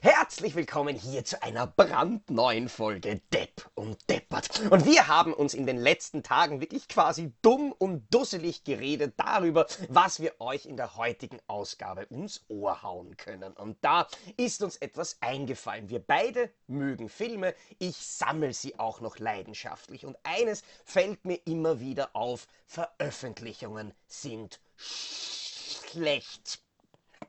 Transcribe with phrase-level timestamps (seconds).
[0.00, 4.60] Herzlich willkommen hier zu einer brandneuen Folge Depp und Deppert.
[4.70, 9.66] Und wir haben uns in den letzten Tagen wirklich quasi dumm und dusselig geredet darüber,
[9.88, 13.52] was wir euch in der heutigen Ausgabe ums Ohr hauen können.
[13.52, 15.90] Und da ist uns etwas eingefallen.
[15.90, 20.06] Wir beide mögen Filme, ich sammle sie auch noch leidenschaftlich.
[20.06, 26.62] Und eines fällt mir immer wieder auf, Veröffentlichungen sind schlecht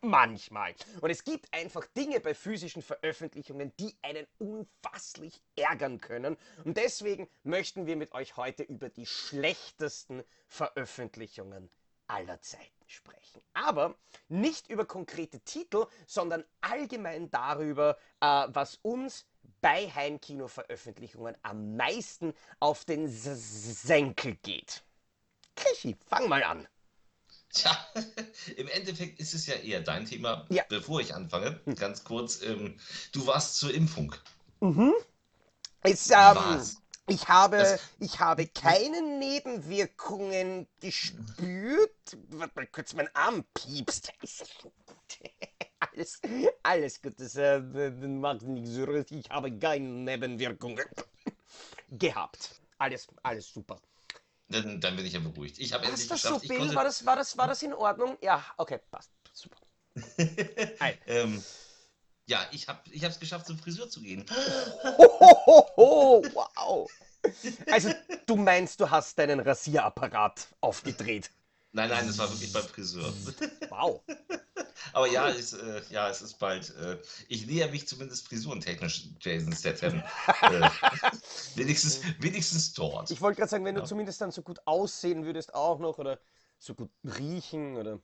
[0.04, 0.76] manchmal.
[1.02, 6.38] Und es gibt einfach Dinge bei physischen Veröffentlichungen, die einen unfasslich ärgern können.
[6.64, 11.70] Und deswegen möchten wir mit euch heute über die schlechtesten Veröffentlichungen
[12.08, 13.42] aller Zeiten sprechen.
[13.54, 13.96] Aber
[14.28, 19.25] nicht über konkrete Titel, sondern allgemein darüber, äh, was uns
[19.61, 24.83] bei Heimkino-Veröffentlichungen am meisten auf den Senkel geht.
[25.56, 26.68] Krischi, fang mal an.
[27.54, 27.78] Tja,
[28.57, 30.46] im Endeffekt ist es ja eher dein Thema.
[30.50, 30.64] Ja.
[30.70, 32.80] Bevor ich anfange, ganz kurz, ähm,
[33.11, 34.16] du warst zur Impfung.
[34.59, 34.94] Mhm.
[35.83, 36.61] Es, ähm,
[37.08, 42.17] ich, habe, Das- ich habe keine Nebenwirkungen gespürt.
[42.30, 44.11] Warte mal kurz, mein Arm piepst.
[44.22, 45.20] Ist das schon gut?
[45.80, 46.22] alles,
[46.64, 47.20] alles gut.
[47.20, 49.11] Das äh, macht nichts.
[49.11, 50.86] Ich habe keine Nebenwirkungen
[51.92, 52.61] gehabt.
[52.77, 53.80] Alles, alles super.
[54.53, 55.57] Dann, dann bin ich ja beruhigt.
[55.57, 56.59] Ich habe endlich das so, geschafft, ich Bill?
[56.59, 58.17] konnte, War das, war, das, war das in Ordnung?
[58.21, 59.11] Ja, okay, passt.
[59.33, 59.57] Super.
[61.07, 61.43] Ähm,
[62.25, 64.25] ja, ich habe es geschafft, zum Friseur zu gehen.
[64.97, 66.91] Hohoho, wow.
[67.71, 67.89] Also,
[68.25, 71.31] du meinst, du hast deinen Rasierapparat aufgedreht.
[71.71, 73.11] Nein, nein, das war wirklich beim Friseur.
[73.69, 74.03] Wow.
[74.92, 76.76] Aber ja, es, äh, ja, es ist bald.
[76.76, 76.98] Äh,
[77.30, 80.03] ich näher mich zumindest frisurentechnisch Jason Statham.
[80.42, 80.70] äh,
[81.56, 83.09] wenigstens, wenigstens dort.
[83.11, 83.88] Ich wollte gerade sagen, wenn du Ja.
[83.88, 86.20] zumindest dann so gut aussehen würdest auch noch oder
[86.59, 88.00] so gut riechen oder...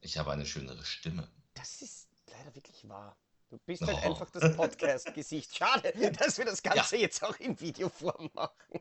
[0.00, 1.28] Ich habe eine schönere Stimme.
[1.54, 3.16] Das ist leider wirklich wahr.
[3.50, 4.10] Du bist halt Oh.
[4.10, 5.56] einfach das Podcast-Gesicht.
[5.56, 8.80] Schade, dass wir das Ganze jetzt auch in Videoform machen.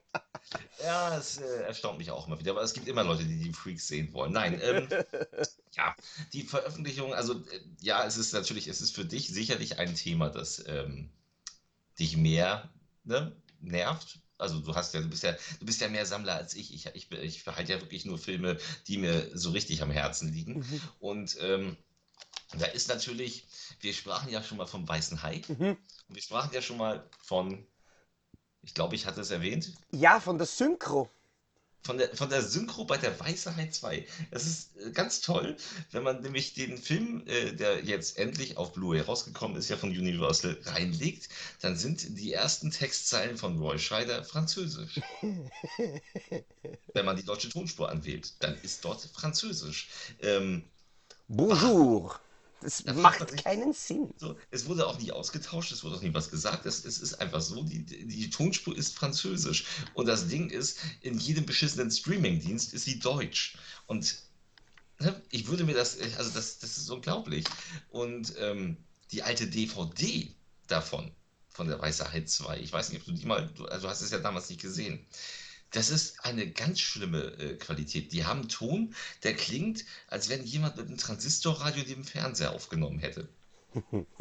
[0.81, 3.53] Ja, es äh, erstaunt mich auch immer wieder, aber es gibt immer Leute, die die
[3.53, 4.33] Freaks sehen wollen.
[4.33, 4.88] Nein, ähm,
[5.73, 5.95] ja,
[6.33, 10.29] die Veröffentlichung, also äh, ja, es ist natürlich, es ist für dich sicherlich ein Thema,
[10.29, 11.09] das ähm,
[12.00, 12.69] dich mehr
[13.03, 14.19] ne, nervt.
[14.38, 16.73] Also du hast ja, du bist ja, du bist ja mehr Sammler als ich.
[16.73, 18.57] Ich, ich, ich behalte ja wirklich nur Filme,
[18.88, 20.59] die mir so richtig am Herzen liegen.
[20.59, 20.81] Mhm.
[21.00, 21.75] Und ähm,
[22.53, 23.46] da ist natürlich,
[23.81, 25.41] wir sprachen ja schon mal vom Weißen Hai.
[25.47, 25.78] Mhm.
[26.08, 27.66] Und wir sprachen ja schon mal von,
[28.62, 31.09] ich glaube, ich hatte es erwähnt, Ja, von der Synchro.
[31.84, 34.06] von der, von der Synchro bei der Weiße Hai 2.
[34.31, 35.56] Das ist äh, ganz toll,
[35.91, 39.90] wenn man nämlich den Film, äh, der jetzt endlich auf Blu-ray rausgekommen ist, ja von
[39.90, 41.30] Universal, reinlegt,
[41.62, 45.00] dann sind die ersten Textzeilen von Roy Scheider französisch.
[46.94, 49.90] wenn man die deutsche Tonspur anwählt, dann ist dort französisch.
[50.22, 50.63] Ähm,
[51.30, 52.19] Bonjour.
[52.62, 54.12] Das Das macht nicht- keinen Sinn.
[54.18, 56.66] so, es wurde auch nie ausgetauscht, es wurde auch nie was gesagt.
[56.66, 59.66] Es, es ist einfach so, die, die Tonspur ist französisch.
[59.94, 63.57] Und das Ding ist, in jedem beschissenen Streamingdienst ist sie deutsch.
[63.85, 64.16] Und
[65.00, 67.45] ne, ich würde mir das, also das, das ist unglaublich.
[67.90, 68.78] Und ähm,
[69.12, 70.34] die alte DVD
[70.68, 71.12] davon,
[71.50, 73.89] von der Weiße Hai 2, ich weiß nicht, ob du die mal, du, also du
[73.89, 75.06] hast es ja damals nicht gesehen.
[75.72, 78.13] Das ist eine ganz schlimme äh, Qualität.
[78.13, 83.00] Die haben einen Ton, der klingt, als wenn jemand mit einem Transistorradio den Fernseher aufgenommen
[83.00, 83.29] hätte.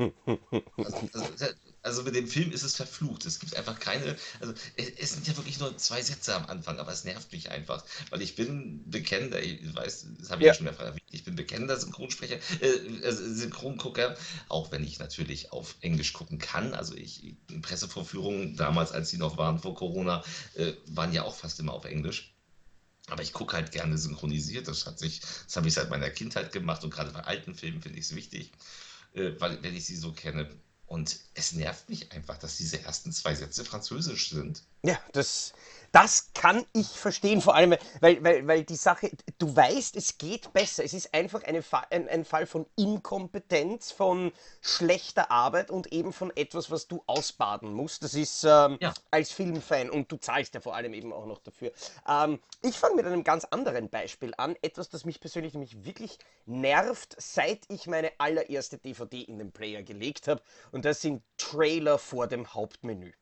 [0.77, 1.47] Also, also,
[1.87, 3.25] also mit dem Film ist es verflucht.
[3.27, 4.17] Es gibt einfach keine.
[4.41, 7.85] Also es, sind ja wirklich nur zwei Sätze am Anfang, aber es nervt mich einfach,
[8.11, 10.55] weil ich bin bekennender, ich weiß, das habe ich ja, Ja.
[10.55, 14.17] schon mehrfach erwähnt, ich bin bekennender Synchronsprecher, äh, also Synchrongucker,
[14.49, 16.75] auch wenn ich natürlich auf Englisch gucken kann.
[16.75, 20.23] Also ich Pressevorführungen damals, als sie noch waren vor Corona,
[20.55, 22.35] äh, waren ja auch fast immer auf Englisch.
[23.09, 24.69] Aber ich gucke halt gerne synchronisiert.
[24.69, 27.81] Das hat sich, das habe ich seit meiner Kindheit gemacht und gerade bei alten Filmen
[27.83, 28.53] finde ich es wichtig,
[29.15, 30.49] äh, weil wenn ich sie so kenne.
[30.87, 34.63] Und es nervt mich einfach, dass diese ersten zwei Sätze französisch sind.
[34.83, 35.53] Ja, das,
[35.91, 40.53] das kann ich verstehen, vor allem, weil, weil, weil die Sache, du weißt, es geht
[40.53, 40.85] besser.
[40.85, 46.13] Es ist einfach eine, Fa- ein, ein Fall von Inkompetenz, von schlechter Arbeit und eben
[46.13, 48.05] von etwas, was du ausbaden musst.
[48.05, 48.95] Das ist ähm, Ja.
[49.11, 51.73] als Filmfan und du zahlst ja vor allem eben auch noch dafür.
[52.07, 54.55] Ähm, ich fange mit einem ganz anderen Beispiel an.
[54.63, 59.83] Etwas, das mich persönlich nämlich wirklich nervt, seit ich meine allererste DVD in den Player
[59.83, 60.43] gelegt habe.
[60.71, 63.13] Und das sind Trailer vor dem Hauptmenü.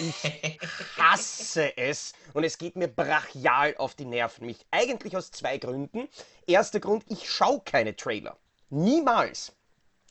[0.00, 0.58] Ich
[0.98, 4.46] hasse es und es geht mir brachial auf die Nerven.
[4.46, 6.08] Mich eigentlich aus zwei Gründen.
[6.46, 8.36] Erster Grund, ich schaue keine Trailer.
[8.70, 9.52] Niemals.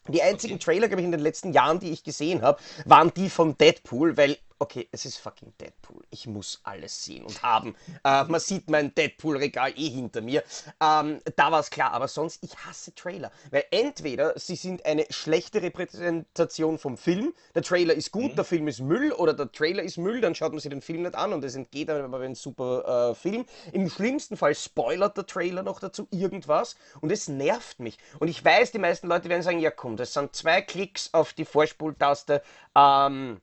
[0.08, 0.64] Die einzigen Okay.
[0.66, 4.18] Trailer, glaube ich, in den letzten Jahren, die ich gesehen habe, waren die von Deadpool,
[4.18, 6.04] weil okay, es ist fucking Deadpool.
[6.10, 7.76] Ich muss alles sehen und haben.
[8.04, 10.44] Äh, man sieht mein Deadpool-Regal eh hinter mir.
[10.82, 13.32] Ähm, da war es klar, aber sonst, ich hasse Trailer.
[13.52, 18.36] Weil entweder sie sind eine schlechte Repräsentation vom Film, der Trailer ist gut, mhm.
[18.36, 21.04] der Film ist Müll, oder der Trailer ist Müll, dann schaut man sich den Film
[21.04, 23.46] nicht an und es entgeht aber ein super äh, Film.
[23.72, 27.98] Im schlimmsten Fall spoilert der Trailer noch dazu irgendwas und es nervt mich.
[28.20, 31.34] Und ich weiß, die meisten Leute werden sagen, ja komm, das sind zwei Klicks auf
[31.34, 32.42] die Vorspultaste.
[32.76, 33.42] Ähm,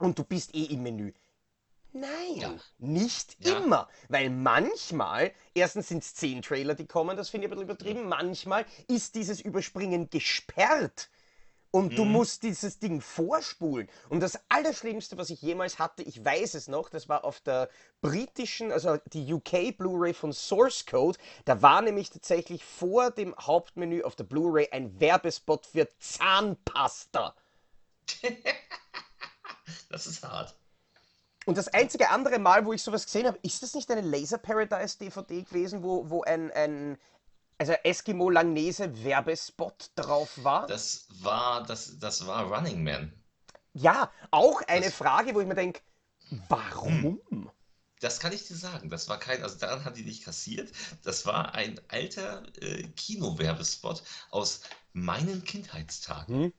[0.00, 1.12] und du bist eh im Menü.
[1.92, 2.54] Nein, ja.
[2.78, 3.58] nicht ja.
[3.58, 3.88] immer.
[4.08, 8.08] Weil manchmal, erstens sind es zehn Trailer, die kommen, das finde ich ein bisschen übertrieben.
[8.08, 11.10] Manchmal ist dieses Überspringen gesperrt.
[11.72, 11.96] Und mhm.
[11.96, 13.88] du musst dieses Ding vorspulen.
[14.08, 17.68] Und das Allerschlimmste, was ich jemals hatte, ich weiß es noch, das war auf der
[18.00, 21.18] britischen, also die UK Blu-ray von Source Code.
[21.44, 27.34] Da war nämlich tatsächlich vor dem Hauptmenü auf der Blu-ray ein Werbespot für Zahnpasta.
[29.90, 30.54] Das ist hart.
[31.46, 34.38] Und das einzige andere Mal, wo ich sowas gesehen habe, ist das nicht eine Laser
[34.38, 36.98] Paradise DVD gewesen, wo, wo ein, ein
[37.58, 40.66] also Eskimo Langnese Werbespot drauf war?
[40.66, 43.12] Das war, das, das war Running Man.
[43.72, 45.80] Ja, auch eine das, Frage, wo ich mir denke,
[46.48, 47.20] warum?
[47.28, 47.50] Hm.
[48.00, 48.88] Das kann ich dir sagen.
[48.88, 50.72] Das war kein, also daran hat die nicht kassiert.
[51.02, 54.62] Das war ein alter äh, Kinowerbespot aus
[54.92, 56.44] meinen Kindheitstagen.
[56.44, 56.52] Hm?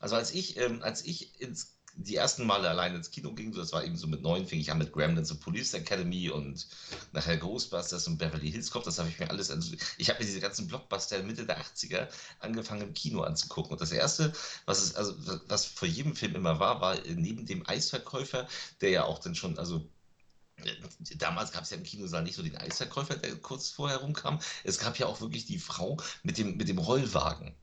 [0.00, 3.72] Also als ich, ähm, als ich ins die ersten Male allein ins Kino ging, das
[3.72, 6.66] war eben so mit neun, fing ich an mit Gremlins und Police Academy und
[7.12, 10.26] nachher Ghostbusters und Beverly Hills Cop, das habe ich mir alles, also ich habe mir
[10.26, 12.08] diese ganzen Blockbuster Mitte der 80er
[12.40, 14.32] angefangen im Kino anzugucken und das erste,
[14.66, 15.14] was es, also
[15.48, 18.48] was vor jedem Film immer war, war neben dem Eisverkäufer,
[18.80, 19.86] der ja auch dann schon, also
[21.16, 24.40] Damals gab es ja im Kinosaal nicht so den Eisverkäufer, der kurz vorher rumkam.
[24.62, 27.54] Es gab ja auch wirklich die Frau mit dem, mit dem Rollwagen.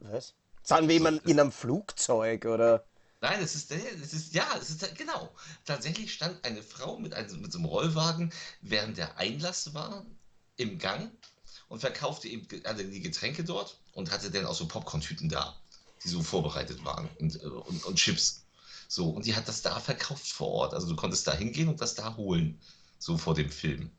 [0.00, 0.34] Was?
[0.62, 2.84] Sagen wir jemand in einem Flugzeug oder?
[3.20, 5.34] Nein, es ist, es ist, ja, es ist, genau.
[5.64, 10.06] Tatsächlich stand eine Frau mit, einem, mit so einem Rollwagen, während der Einlass war,
[10.56, 11.10] im Gang
[11.68, 15.56] und verkaufte eben also die Getränke dort und hatte dann auch so Popcorn-Tüten da,
[16.04, 18.44] die so vorbereitet waren und, und, und Chips.
[18.86, 20.74] So, und die hat das da verkauft vor Ort.
[20.74, 22.60] Also du konntest da hingehen und das da holen,
[22.98, 23.90] so vor dem Film.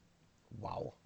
[0.52, 0.99] Wow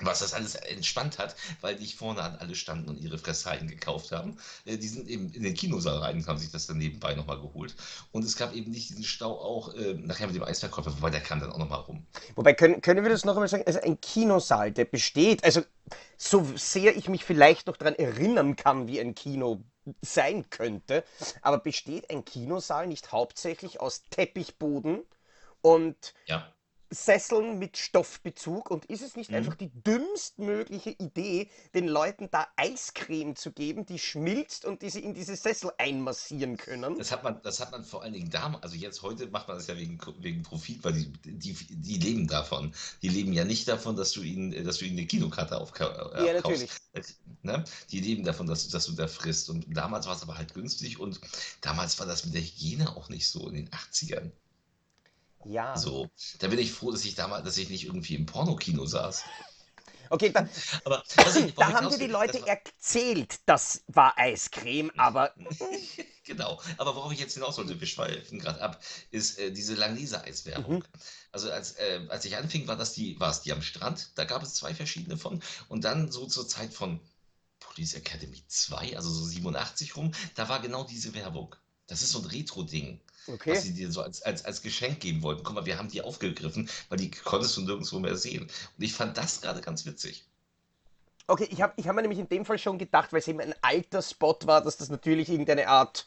[0.00, 4.12] was das alles entspannt hat, weil die vorne an alle standen und ihre Fresshalten gekauft
[4.12, 4.36] haben.
[4.64, 7.40] Äh, die sind eben in den Kinosaal rein und haben sich das dann nebenbei nochmal
[7.40, 7.74] geholt.
[8.12, 11.20] Und es gab eben nicht diesen Stau auch äh, nachher mit dem Eisverkäufer, wobei der
[11.20, 12.06] kam dann auch nochmal rum.
[12.34, 13.64] Wobei, können, können wir das noch einmal sagen?
[13.66, 15.62] Also ein Kinosaal, der besteht, also
[16.16, 19.62] so sehr ich mich vielleicht noch daran erinnern kann, wie ein Kino
[20.00, 21.04] sein könnte,
[21.42, 25.02] aber besteht ein Kinosaal nicht hauptsächlich aus Teppichboden
[25.60, 26.53] und ja.
[26.94, 29.36] Sesseln mit Stoffbezug und ist es nicht mhm.
[29.36, 35.00] einfach die dümmstmögliche Idee, den Leuten da Eiscreme zu geben, die schmilzt und die sie
[35.00, 36.96] in diese Sessel einmassieren können?
[36.98, 39.56] Das hat man, das hat man vor allen Dingen damals, also jetzt heute macht man
[39.58, 42.72] das ja wegen, wegen Profit, weil die, die, die leben davon.
[43.02, 46.14] Die leben ja nicht davon, dass du ihnen, dass du ihnen eine Kinokarte aufkaufst.
[46.14, 46.70] Ja, natürlich.
[47.42, 47.64] Ne?
[47.90, 49.50] Die leben davon, dass, dass du da frisst.
[49.50, 51.20] Und damals war es aber halt günstig und
[51.60, 54.30] damals war das mit der Hygiene auch nicht so in den 80ern.
[55.44, 55.76] Ja.
[55.76, 56.08] So,
[56.38, 59.24] da bin ich froh, dass ich damals, dass ich nicht irgendwie im Pornokino saß.
[60.10, 60.48] Okay, dann,
[60.84, 65.34] aber ich, da haben dir die Leute das erzählt, das war Eiscreme, aber.
[66.24, 70.78] genau, aber worauf ich jetzt hinaus wollte, wir schweifen gerade ab, ist äh, diese Langnese-Eiswerbung.
[70.78, 70.84] Mhm.
[71.32, 74.24] Also als, äh, als ich anfing, war das die, war es die am Strand, da
[74.24, 75.42] gab es zwei verschiedene von.
[75.68, 77.00] Und dann so zur Zeit von
[77.58, 81.56] Police Academy 2, also so 87 rum, da war genau diese Werbung.
[81.86, 83.52] Das ist so ein Retro-Ding, okay.
[83.52, 85.42] was sie dir so als, als, als Geschenk geben wollten.
[85.42, 88.44] Guck mal, wir haben die aufgegriffen, weil die konntest du nirgendwo mehr sehen.
[88.44, 90.24] Und ich fand das gerade ganz witzig.
[91.26, 93.40] Okay, ich habe ich hab mir nämlich in dem Fall schon gedacht, weil es eben
[93.40, 96.04] ein alter Spot war, dass das natürlich irgendeine Art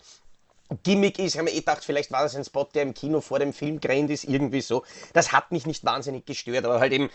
[0.83, 1.33] Gimmick ist.
[1.33, 3.53] Ich habe mir eh gedacht, vielleicht war das ein Spot, der im Kino vor dem
[3.53, 4.83] Film gerannt ist, irgendwie so.
[5.13, 7.09] Das hat mich nicht wahnsinnig gestört, aber halt eben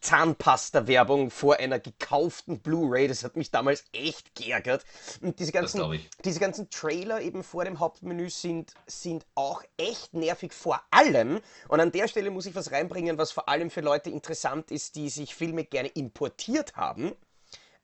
[0.00, 4.84] Zahnpasta-Werbung vor einer gekauften Blu-ray, das hat mich damals echt geärgert.
[5.20, 10.52] Und diese ganzen, diese ganzen Trailer eben vor dem Hauptmenü sind, sind auch echt nervig,
[10.52, 11.40] vor allem.
[11.68, 14.96] Und an der Stelle muss ich was reinbringen, was vor allem für Leute interessant ist,
[14.96, 17.12] die sich Filme gerne importiert haben.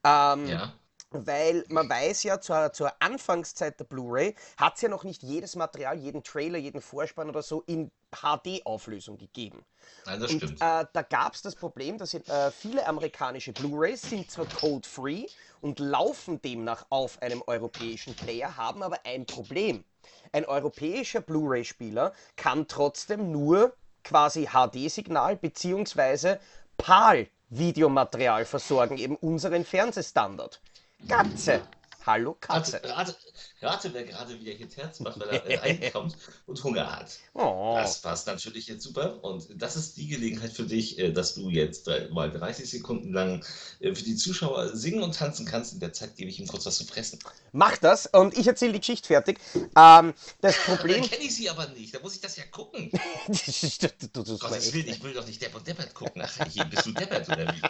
[0.03, 0.73] Ähm, ja
[1.11, 5.55] weil man weiß ja, zur, zur Anfangszeit der Blu-ray hat es ja noch nicht jedes
[5.55, 9.65] Material, jeden Trailer, jeden Vorspann oder so in HD-Auflösung gegeben.
[10.05, 10.61] Nein, das und, stimmt.
[10.61, 15.27] Äh, da gab es das Problem, dass äh, viele amerikanische Blu-rays sind zwar code-free
[15.61, 19.83] und laufen demnach auf einem europäischen Player, haben aber ein Problem.
[20.31, 23.73] Ein europäischer Blu-ray-Spieler kann trotzdem nur
[24.03, 26.37] quasi HD-Signal bzw.
[26.77, 30.61] PAL Videomaterial versorgen, eben unseren Fernsehstandard.
[31.07, 31.61] Katze!
[32.07, 32.79] Hallo Katze.
[32.85, 33.15] Rate, rate,
[33.61, 37.19] rate, wer gerade wieder hier Herz macht, weil er reinkommt und Hunger hat.
[37.33, 37.75] Oh.
[37.77, 39.21] Das passt natürlich jetzt super.
[39.25, 43.43] Und das ist die Gelegenheit für dich, äh, dass du jetzt mal 30 Sekunden lang
[43.81, 45.73] äh, für die Zuschauer singen und tanzen kannst.
[45.73, 47.19] In der Zeit gebe ich ihm kurz was zu fressen.
[47.51, 49.41] Mach das und ich erzähle die Geschichte fertig.
[49.75, 51.01] Ähm, das Problem.
[51.01, 51.93] Dann kenne ich sie aber nicht.
[51.93, 52.89] Da muss ich das ja gucken.
[53.27, 56.21] du, du, du, Gottes Willen, ich will doch nicht Depp und Deppert gucken.
[56.23, 57.61] Ach, hier bist du Deppert oder wie?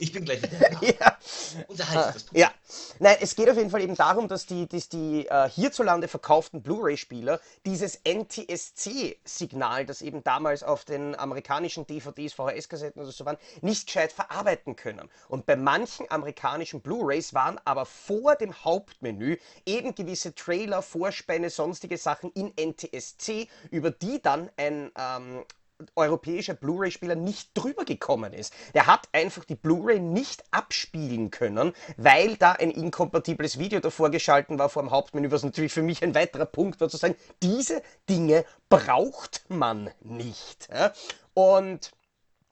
[0.00, 0.80] Ich bin gleich wieder da.
[0.82, 1.18] ja.
[1.68, 2.52] Unterhalte das Ja,
[2.98, 6.62] nein, es geht auf jeden Fall eben darum, dass die, dass die äh, hierzulande verkauften
[6.62, 13.86] Blu-ray-Spieler dieses NTSC-Signal, das eben damals auf den amerikanischen DVDs, VHS-Kassetten oder so waren, nicht
[13.86, 15.10] gescheit verarbeiten können.
[15.28, 19.36] Und bei manchen amerikanischen Blu-rays waren aber vor dem Hauptmenü
[19.66, 25.44] eben gewisse Trailer, Vorspänne, sonstige Sachen in NTSC, über die dann ein ähm,
[25.96, 28.54] europäischer Blu-ray-Spieler nicht drüber gekommen ist.
[28.74, 34.58] Der hat einfach die Blu-ray nicht abspielen können, weil da ein inkompatibles Video davor geschalten
[34.58, 37.82] war vor dem Hauptmenü, was natürlich für mich ein weiterer Punkt war, zu sagen, diese
[38.08, 40.68] Dinge braucht man nicht.
[41.34, 41.92] Und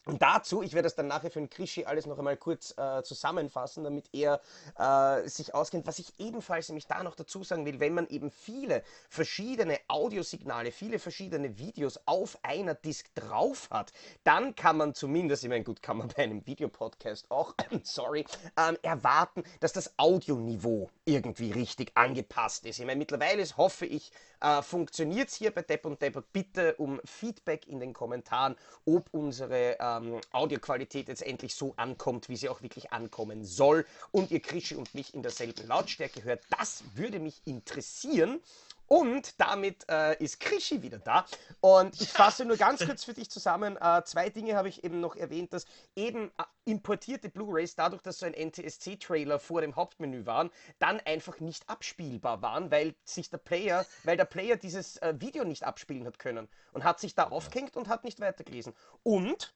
[0.09, 3.03] und dazu, ich werde das dann nachher für den Krischi alles noch einmal kurz äh,
[3.03, 4.41] zusammenfassen, damit er
[4.79, 5.87] äh, sich auskennt.
[5.87, 10.73] Was ich ebenfalls nämlich da noch dazu sagen will, wenn man eben viele verschiedene Audiosignale,
[10.73, 13.93] viele verschiedene Videos auf einer Disk drauf hat,
[14.25, 18.25] dann kann man zumindest, ich meine, gut, kann man bei einem Videopodcast auch, sorry,
[18.57, 22.79] ähm, erwarten, dass das Audioniveau irgendwie richtig angepasst ist.
[22.79, 26.23] Ich meine, mittlerweile ist, hoffe ich, äh, funktioniert es hier bei Depp und Depp.
[26.33, 32.37] Bitte um Feedback in den Kommentaren, ob unsere ähm, Audioqualität jetzt endlich so ankommt, wie
[32.37, 36.43] sie auch wirklich ankommen soll und ihr Krischi und mich in derselben Lautstärke hört.
[36.51, 38.41] Das würde mich interessieren.
[38.89, 41.27] Und damit äh, ist Krischi wieder da.
[41.61, 43.77] Und ich fasse nur ganz kurz für dich zusammen.
[43.81, 48.19] Äh, zwei Dinge habe ich eben noch erwähnt, dass eben äh, importierte Blu-rays, dadurch, dass
[48.19, 53.39] so ein NTSC-Trailer vor dem Hauptmenü waren, dann einfach nicht abspielbar waren, weil sich der
[53.39, 57.25] Player, weil der Player dieses äh, Video nicht abspielen hat können und hat sich da
[57.25, 58.75] aufgehängt und hat nicht weitergelesen.
[59.03, 59.55] Und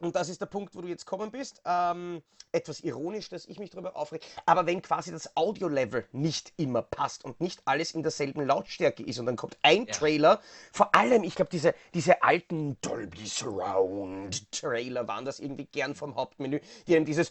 [0.00, 1.62] und das ist der Punkt, wo du jetzt kommen bist.
[1.64, 2.22] Ähm,
[2.52, 4.24] etwas ironisch, dass ich mich darüber aufrege.
[4.46, 9.18] Aber wenn quasi das Audio-Level nicht immer passt und nicht alles in derselben Lautstärke ist
[9.18, 9.92] und dann kommt ein ja.
[9.92, 10.40] Trailer,
[10.72, 16.16] vor allem, ich glaube, diese, diese alten Dolby Surround Trailer waren das irgendwie gern vom
[16.16, 17.30] Hauptmenü, die dann dieses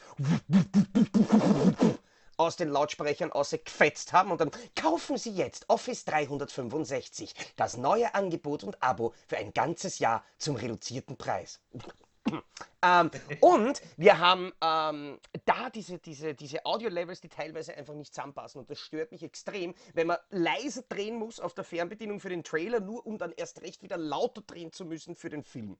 [2.37, 8.63] aus den Lautsprechern ausgefetzt haben und dann kaufen Sie jetzt Office 365, das neue Angebot
[8.63, 11.61] und Abo für ein ganzes Jahr zum reduzierten Preis.
[12.81, 18.61] Ähm, und wir haben ähm, da diese, diese, diese Audio-Levels, die teilweise einfach nicht zusammenpassen.
[18.61, 22.43] Und das stört mich extrem, wenn man leise drehen muss auf der Fernbedienung für den
[22.43, 25.77] Trailer, nur um dann erst recht wieder lauter drehen zu müssen für den Film.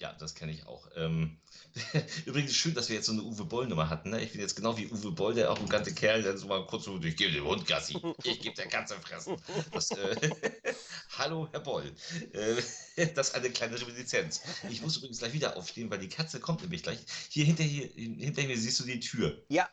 [0.00, 0.88] Ja, das kenne ich auch.
[0.96, 1.36] Ähm,
[2.24, 4.10] übrigens schön, dass wir jetzt so eine Uwe Boll-Nummer hatten.
[4.10, 4.22] Ne?
[4.22, 6.98] Ich bin jetzt genau wie Uwe Boll, der arrogante Kerl, der so mal kurz so,
[7.02, 9.36] ich gebe dem Hund Gassi, ich gebe der Katze fressen.
[9.72, 10.30] Das, äh,
[11.18, 11.92] Hallo, Herr Boll.
[12.32, 14.40] Äh, das ist eine kleine Reminiszenz.
[14.70, 17.00] Ich muss übrigens gleich wieder aufstehen, weil die Katze kommt nämlich gleich.
[17.28, 19.44] Hier hinter, hier, hinter mir siehst du die Tür.
[19.48, 19.68] Ja,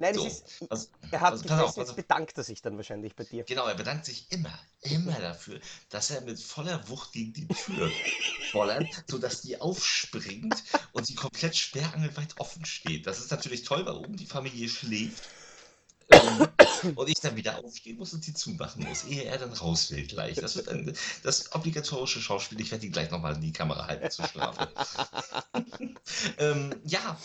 [0.00, 3.14] Nein, so, ist, also, er hat also, gefressen, auf, jetzt bedankt er sich dann wahrscheinlich
[3.14, 3.44] bei dir.
[3.44, 7.90] Genau, er bedankt sich immer, immer dafür, dass er mit voller Wucht gegen die Tür
[8.52, 13.06] bollert, sodass die aufspringt und sie komplett sperrangelweit offen steht.
[13.06, 15.22] Das ist natürlich toll, weil oben die Familie schläft.
[16.08, 16.48] Ähm,
[16.96, 20.06] und ich dann wieder aufstehen muss und sie zumachen muss, ehe er dann raus will
[20.06, 20.36] gleich.
[20.36, 22.58] Das wird ein, das obligatorische Schauspiel.
[22.62, 24.66] Ich werde ihn gleich nochmal in die Kamera halten zu schlafen.
[26.38, 27.18] ähm, ja,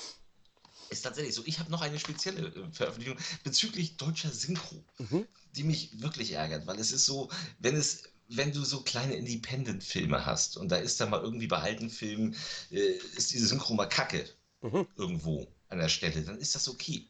[0.90, 1.44] ist tatsächlich so.
[1.46, 5.26] Ich habe noch eine spezielle äh, Veröffentlichung bezüglich deutscher Synchro, mhm.
[5.56, 10.26] die mich wirklich ärgert, weil es ist so, wenn es wenn du so kleine Independent-Filme
[10.26, 12.36] hast und da ist dann mal irgendwie bei alten Filmen,
[12.72, 14.28] äh, ist diese Synchro mal kacke
[14.62, 14.88] mhm.
[14.96, 17.08] irgendwo an der Stelle, dann ist das okay.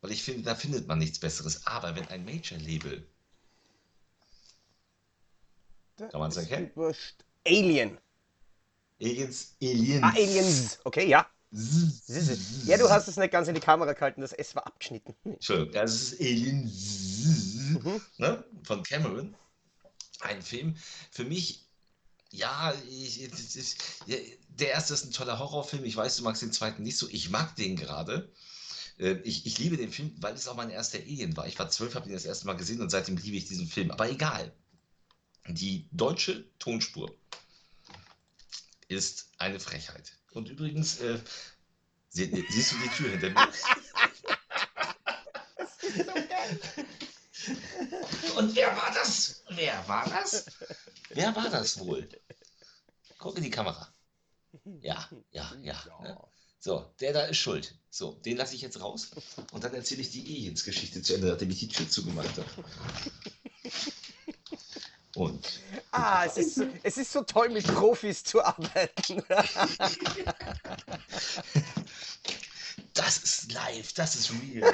[0.00, 1.66] Weil ich finde, da findet man nichts Besseres.
[1.66, 3.06] Aber wenn ein Major-Label.
[5.96, 6.70] Kann man es erkennen?
[7.46, 7.98] Alien.
[9.00, 10.02] Aliens, Aliens.
[10.02, 10.78] Ah, Aliens.
[10.84, 11.28] Okay, ja.
[11.52, 15.14] Ja, du hast es nicht ganz in die Kamera gehalten, das S war abgeschnitten.
[15.24, 18.00] Entschuldigung, das ist Alien mhm.
[18.18, 18.44] ne?
[18.64, 19.34] von Cameron.
[20.20, 20.76] Ein Film.
[21.10, 21.66] Für mich,
[22.30, 23.76] ja, ich, ich,
[24.48, 25.84] der erste ist ein toller Horrorfilm.
[25.84, 27.08] Ich weiß, du magst den zweiten nicht so.
[27.10, 28.32] Ich mag den gerade.
[28.98, 31.46] Äh, ich, ich liebe den Film, weil es auch mein erster Alien war.
[31.46, 33.90] Ich war zwölf, habe ihn das erste Mal gesehen und seitdem liebe ich diesen Film.
[33.90, 34.52] Aber egal.
[35.48, 37.14] Die deutsche Tonspur
[38.88, 40.12] ist eine Frechheit.
[40.36, 41.18] Und übrigens, äh,
[42.10, 43.52] sie, siehst du die Tür hinter mir?
[45.56, 46.60] Das ist so geil.
[48.36, 49.42] Und wer war das?
[49.48, 50.44] Wer war das?
[51.08, 52.08] Wer war das wohl?
[53.18, 53.88] Guck in die Kamera.
[54.80, 55.82] Ja, ja, ja.
[56.02, 56.18] Ne?
[56.58, 57.78] So, der da ist schuld.
[57.88, 59.12] So, den lasse ich jetzt raus
[59.52, 62.64] und dann erzähle ich die Aliens-Geschichte zu Ende, nachdem ich die Tür zugemacht habe.
[65.16, 65.60] Und.
[65.92, 69.24] Ah, es ist, so, es ist so toll, mit Profis zu arbeiten.
[72.92, 74.72] Das ist live, das ist real.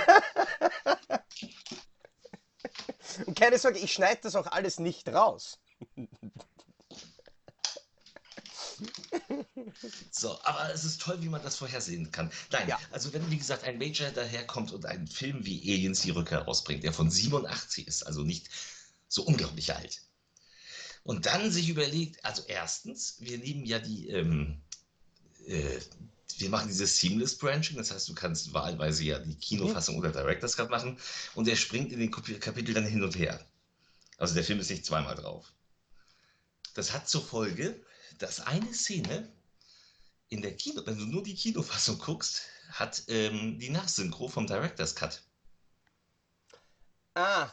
[3.26, 5.58] Und keine Sorge, ich schneide das auch alles nicht raus.
[10.12, 12.30] So, aber es ist toll, wie man das vorhersehen kann.
[12.52, 12.78] Nein, ja.
[12.92, 16.84] also wenn, wie gesagt, ein Major daherkommt und einen Film wie Aliens die Rückkehr rausbringt,
[16.84, 18.48] der von 87 ist, also nicht
[19.08, 20.00] so unglaublich alt,
[21.04, 24.60] und dann sich überlegt, also erstens, wir nehmen ja die, ähm,
[25.46, 25.80] äh,
[26.38, 30.00] wir machen dieses Seamless Branching, das heißt, du kannst wahlweise ja die Kinofassung mhm.
[30.00, 30.98] oder Director's Cut machen
[31.34, 33.44] und der springt in den Kapitel dann hin und her.
[34.18, 35.52] Also der Film ist nicht zweimal drauf.
[36.74, 37.84] Das hat zur Folge,
[38.18, 39.28] dass eine Szene
[40.28, 44.94] in der Kino, wenn du nur die Kinofassung guckst, hat ähm, die Nachsynchro vom Director's
[44.94, 45.22] Cut.
[47.14, 47.50] Ah.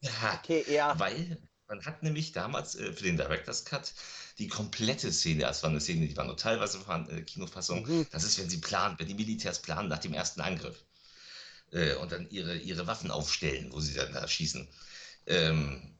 [0.00, 0.98] Ja, okay, ja.
[0.98, 3.92] Weil man hat nämlich damals äh, für den Director's Cut
[4.38, 8.06] die komplette Szene, das war eine Szene, die war nur teilweise von äh, Kinofassung, mhm.
[8.10, 10.84] das ist, wenn sie planen, wenn die Militärs planen nach dem ersten Angriff
[11.72, 14.68] äh, und dann ihre, ihre Waffen aufstellen, wo sie dann da schießen.
[15.26, 15.96] Ähm,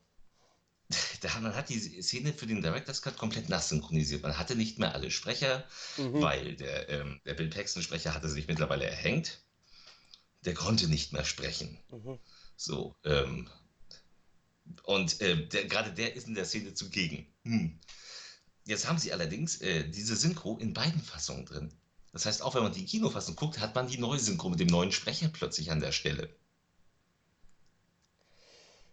[1.20, 4.22] da, man hat die Szene für den Director's Cut komplett nachsynchronisiert.
[4.22, 5.64] Man hatte nicht mehr alle Sprecher,
[5.96, 6.20] mhm.
[6.20, 9.40] weil der, ähm, der Bill Paxton-Sprecher hatte sich mittlerweile erhängt.
[10.44, 11.76] Der konnte nicht mehr sprechen.
[11.90, 12.20] Mhm.
[12.56, 13.50] So, ähm,
[14.84, 17.26] und äh, der, gerade der ist in der Szene zugegen.
[17.44, 17.78] Hm.
[18.64, 21.72] Jetzt haben sie allerdings äh, diese Synchro in beiden Fassungen drin.
[22.12, 24.68] Das heißt, auch wenn man die Kinofassung guckt, hat man die neue Synchro mit dem
[24.68, 26.34] neuen Sprecher plötzlich an der Stelle.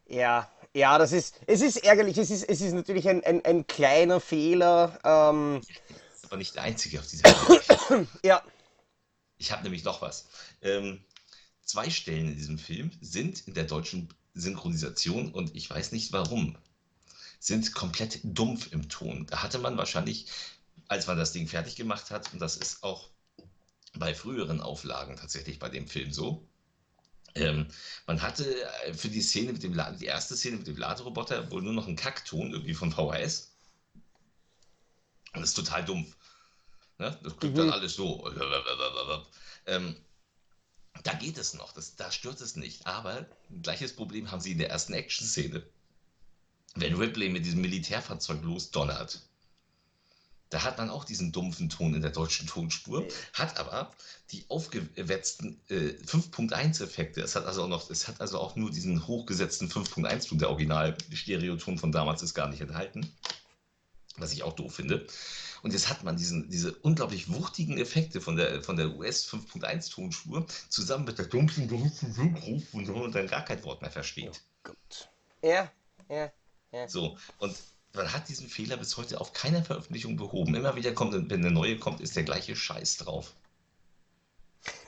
[0.08, 2.18] Ja, ja, das ist, es ist ärgerlich.
[2.18, 5.00] Es ist, es ist natürlich ein, ein, ein kleiner Fehler.
[5.03, 5.62] Ähm,
[6.13, 8.08] ist aber nicht der einzige auf dieser Welt.
[8.24, 8.44] ja.
[9.38, 10.27] Ich habe nämlich noch was.
[10.62, 11.03] Ähm,
[11.63, 16.57] zwei Stellen in diesem Film sind in der deutschen Synchronisation und ich weiß nicht warum,
[17.39, 19.25] sind komplett dumpf im Ton.
[19.27, 20.27] Da hatte man wahrscheinlich,
[20.87, 23.09] als man das Ding fertig gemacht hat, und das ist auch
[23.95, 26.47] bei früheren Auflagen tatsächlich bei dem Film so,
[27.35, 27.67] ähm,
[28.05, 28.45] man hatte
[28.85, 31.74] äh, für die Szene mit dem La die erste Szene mit dem Laderoboter wohl nur
[31.74, 33.51] noch einen Kackton irgendwie von VHS.
[35.33, 36.15] Und das ist total dumpf.
[37.00, 37.17] Ne?
[37.24, 37.59] Das klingt mhm.
[37.59, 38.31] dann alles so.
[39.65, 39.96] Ähm,
[41.01, 42.86] da geht es noch, das, da stört es nicht.
[42.86, 43.25] Aber
[43.62, 45.64] gleiches Problem haben sie in der ersten Action-Szene.
[46.75, 49.22] Wenn Ripley mit diesem Militärfahrzeug losdonnert,
[50.53, 53.92] da hat man auch diesen dumpfen Ton in der deutschen Tonspur, hat aber
[54.32, 57.22] die aufgewetzten äh, 5.1-Effekte.
[57.22, 60.38] Es hat also auch noch, es hat also auch nur diesen hochgesetzten 5.1-Ton.
[60.38, 63.12] Der Original-Stereoton von damals ist gar nicht enthalten.
[64.18, 65.08] Was ich auch doof finde.
[65.63, 69.91] Und jetzt hat man diesen, diese unglaublich wuchtigen Effekte von der, von der US 5.1
[69.91, 74.41] Tonspur zusammen mit der dunklen, dumpfen Synchro, wo man dann gar kein Wort mehr versteht.
[74.43, 75.09] Oh Gott.
[75.41, 75.71] Ja,
[76.09, 76.31] ja,
[76.73, 76.87] ja.
[76.89, 77.55] So, und
[77.93, 80.53] man hat diesen Fehler bis heute auf keiner Veröffentlichung behoben.
[80.53, 83.33] Immer wieder kommt, wenn eine neue kommt, ist der gleiche Scheiß drauf.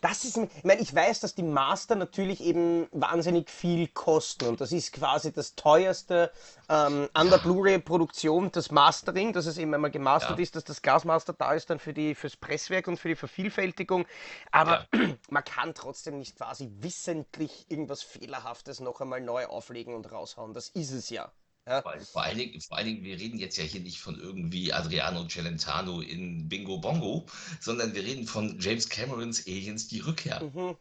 [0.07, 4.61] Das ist, ich meine, ich weiß, dass die Master natürlich eben wahnsinnig viel kosten und
[4.61, 6.31] das ist quasi das teuerste
[6.69, 10.43] ähm, an der Blu-ray-Produktion, das Mastering, dass es eben einmal gemastert ja.
[10.43, 14.05] ist, dass das Glasmaster da ist dann für die, fürs Presswerk und für die Vervielfältigung.
[14.51, 15.15] Aber ja.
[15.31, 20.53] man kann trotzdem nicht quasi wissentlich irgendwas Fehlerhaftes noch einmal neu auflegen und raushauen.
[20.53, 21.31] Das ist es ja.
[21.67, 21.81] Ja.
[21.81, 24.71] Vor, vor, allen Dingen, vor allen Dingen, wir reden jetzt ja hier nicht von irgendwie
[24.71, 27.25] Adriano Celentano in Bingo Bongo,
[27.59, 30.43] sondern wir reden von James Camerons Aliens Die Rückkehr.
[30.43, 30.75] Mhm.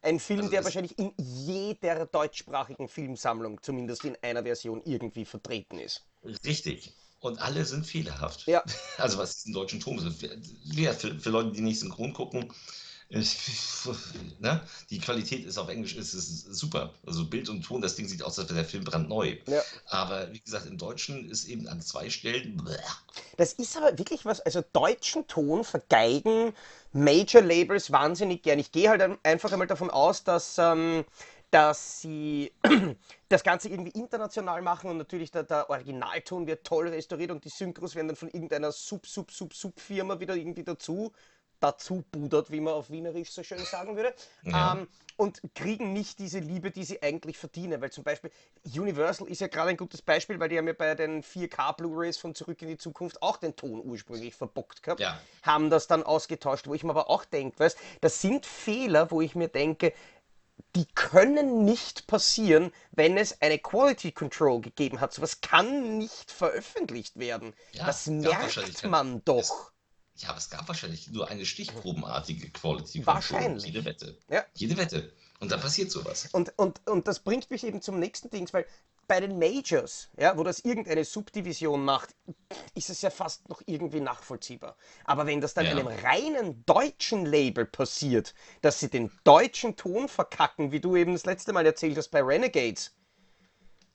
[0.00, 5.80] Ein Film, also der wahrscheinlich in jeder deutschsprachigen Filmsammlung, zumindest in einer Version, irgendwie vertreten
[5.80, 6.04] ist.
[6.44, 6.92] Richtig.
[7.20, 8.46] Und alle sind fehlerhaft.
[8.46, 8.62] Ja.
[8.98, 9.98] Also was ist im deutschen Ton?
[10.64, 12.52] Ja, für, für Leute, die nicht synchron gucken,
[13.10, 14.60] ne?
[14.90, 16.92] Die Qualität ist auf Englisch ist, ist super.
[17.06, 19.36] Also Bild und Ton, das Ding sieht aus, als wäre der Film brandneu.
[19.46, 19.62] Ja.
[19.86, 22.62] Aber wie gesagt, im Deutschen ist eben an zwei Stellen.
[23.38, 26.52] Das ist aber wirklich was, also deutschen Ton vergeigen
[26.92, 28.58] Major Labels wahnsinnig gern.
[28.58, 30.58] Ich gehe halt einfach einmal davon aus, dass.
[30.58, 31.04] Ähm,
[31.50, 32.52] dass sie
[33.30, 37.48] das Ganze irgendwie international machen und natürlich der, der, Originalton wird toll restauriert und die
[37.48, 41.12] Synchros werden dann von irgendeiner Sub-Sub-Sub-Sub-Firma wieder irgendwie dazu
[41.60, 44.14] dazu pudert, wie man auf Wienerisch so schön sagen würde.
[44.42, 44.74] Ja.
[44.74, 47.80] Ähm, und kriegen nicht diese Liebe, die sie eigentlich verdienen.
[47.80, 48.30] Weil zum Beispiel
[48.64, 52.18] Universal ist ja gerade ein gutes Beispiel, weil die haben ja bei den 4K Blu-rays
[52.18, 55.00] von Zurück in die Zukunft auch den Ton ursprünglich verbockt gehabt.
[55.00, 55.20] Ja.
[55.42, 59.20] Haben das dann ausgetauscht, wo ich mir aber auch denke, weißt, das sind Fehler, wo
[59.20, 59.92] ich mir denke,
[60.76, 65.12] die können nicht passieren, wenn es eine Quality Control gegeben hat.
[65.12, 67.54] Sowas kann nicht veröffentlicht werden.
[67.72, 69.72] Ja, das merkt man doch.
[70.18, 73.14] Ja, aber es gab wahrscheinlich nur eine stichprobenartige Quality Control.
[73.14, 73.64] Wahrscheinlich.
[73.64, 74.18] Jede Wette.
[74.28, 74.44] Ja.
[74.54, 75.12] Jede Wette.
[75.40, 76.28] Und dann passiert sowas.
[76.32, 78.66] Und, und, und das bringt mich eben zum nächsten Ding, weil
[79.06, 82.14] bei den Majors, ja, wo das irgendeine Subdivision macht,
[82.74, 84.76] ist es ja fast noch irgendwie nachvollziehbar.
[85.04, 85.70] Aber wenn das dann ja.
[85.70, 91.24] einem reinen deutschen Label passiert, dass sie den deutschen Ton verkacken, wie du eben das
[91.24, 92.94] letzte Mal erzählt hast bei Renegades,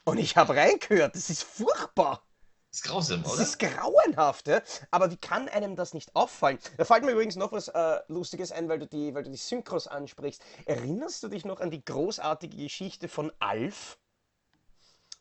[0.05, 2.25] und ich habe reingehört, das ist furchtbar.
[2.73, 3.37] Das ist grausam, oder?
[3.37, 4.59] Das ist grauenhaft, ja?
[4.89, 6.57] aber wie kann einem das nicht auffallen?
[6.77, 9.37] Da fällt mir übrigens noch was äh, Lustiges ein, weil du, die, weil du die
[9.37, 10.43] Synchros ansprichst.
[10.65, 13.99] Erinnerst du dich noch an die großartige Geschichte von Alf?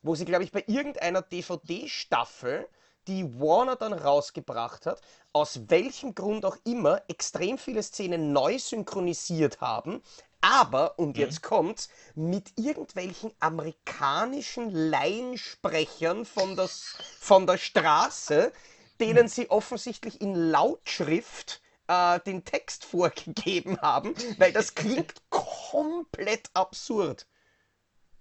[0.01, 2.67] Wo sie, glaube ich, bei irgendeiner DVD-Staffel,
[3.07, 5.01] die Warner dann rausgebracht hat,
[5.33, 10.01] aus welchem Grund auch immer, extrem viele Szenen neu synchronisiert haben,
[10.43, 11.47] aber, und jetzt mhm.
[11.47, 18.51] kommt's, mit irgendwelchen amerikanischen Laiensprechern von, das, von der Straße,
[18.99, 27.25] denen sie offensichtlich in Lautschrift äh, den Text vorgegeben haben, weil das klingt komplett absurd.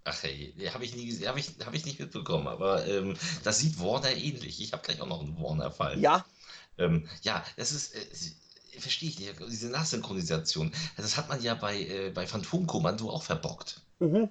[0.04, 3.78] Ach hey, habe ich, nie, hab ich, hab ich nicht mitbekommen, aber ähm, das sieht
[3.78, 4.60] Warner ähnlich.
[4.60, 6.00] Ich habe gleich auch noch einen Warner-Fall.
[6.00, 6.24] Ja.
[6.78, 11.82] Ähm, ja, das ist, äh, verstehe ich nicht, diese Nachsynchronisation, das hat man ja bei,
[11.82, 13.80] äh, bei Phantomkommando auch verbockt.
[14.00, 14.28] Mhm.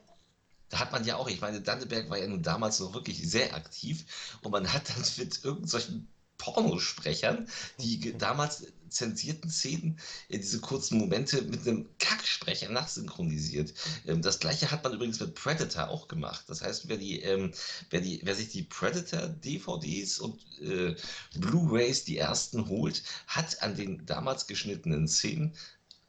[0.70, 3.54] Da hat man ja auch, ich meine, Danneberg war ja nun damals noch wirklich sehr
[3.56, 4.06] aktiv
[4.42, 6.08] und man hat dann mit irgendwelchen
[6.42, 13.74] Pornosprechern, die damals zensierten Szenen, äh, diese kurzen Momente mit einem Kacksprecher nachsynchronisiert.
[14.08, 16.46] Ähm, das gleiche hat man übrigens mit Predator auch gemacht.
[16.48, 17.54] Das heißt, wer, die, ähm,
[17.92, 20.96] wer, die, wer sich die Predator-DVDs und äh,
[21.36, 25.56] Blu-rays, die ersten holt, hat an den damals geschnittenen Szenen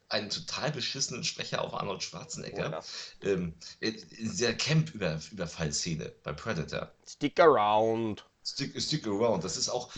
[0.09, 2.83] einen total beschissenen Sprecher auf Arnold Schwarzenegger.
[2.83, 6.93] Oh, ähm, in dieser Camp-Überfallszene bei Predator.
[7.07, 8.25] Stick around.
[8.45, 9.45] Stick, stick around.
[9.45, 9.91] Das ist auch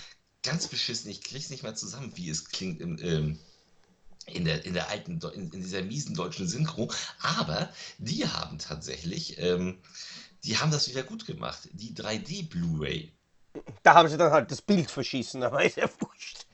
[0.45, 1.11] ganz beschissen.
[1.11, 3.39] Ich krieg's nicht mehr zusammen, wie es klingt im, ähm,
[4.27, 6.91] in, der, in der alten, in, in, dieser miesen deutschen Synchro.
[7.21, 9.79] Aber die haben tatsächlich, ähm,
[10.45, 11.69] die haben das wieder gut gemacht.
[11.73, 13.11] Die 3D Blu-ray.
[13.83, 16.47] Da haben sie dann halt das Bild verschießen, aber ist ja wurscht.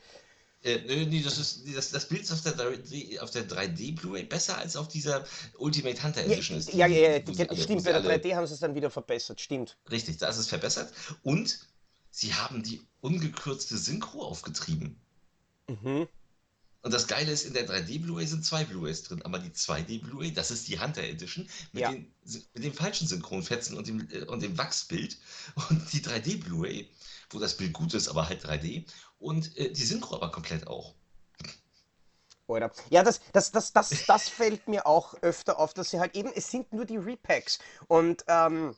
[0.62, 4.24] Äh, nee, das, ist, das, das Bild ist auf der, 3D, auf der 3D Blu-ray
[4.24, 5.24] besser als auf dieser
[5.56, 6.56] Ultimate Hunter Edition.
[6.56, 8.74] Ja, ist die, ja, ja, ja alle, stimmt, bei der 3D haben sie es dann
[8.74, 9.78] wieder verbessert, stimmt.
[9.90, 10.92] Richtig, da ist es verbessert.
[11.22, 11.66] Und
[12.10, 15.00] sie haben die ungekürzte Synchro aufgetrieben.
[15.68, 16.08] Mhm.
[16.82, 20.02] Und das Geile ist, in der 3D Blu-ray sind zwei Blu-rays drin, aber die 2D
[20.02, 21.92] Blu-ray, das ist die Hunter Edition mit, ja.
[21.92, 22.10] den,
[22.54, 25.18] mit den falschen Synchronfetzen und dem, äh, und dem Wachsbild.
[25.68, 26.88] Und die 3D Blu-ray,
[27.30, 28.86] wo das Bild gut ist, aber halt 3D.
[29.18, 30.94] Und äh, die Synchro aber komplett auch.
[32.46, 32.72] Oder?
[32.88, 36.32] Ja, das, das, das, das, das fällt mir auch öfter auf, dass sie halt eben,
[36.34, 37.58] es sind nur die Repacks.
[37.86, 38.74] Und ähm,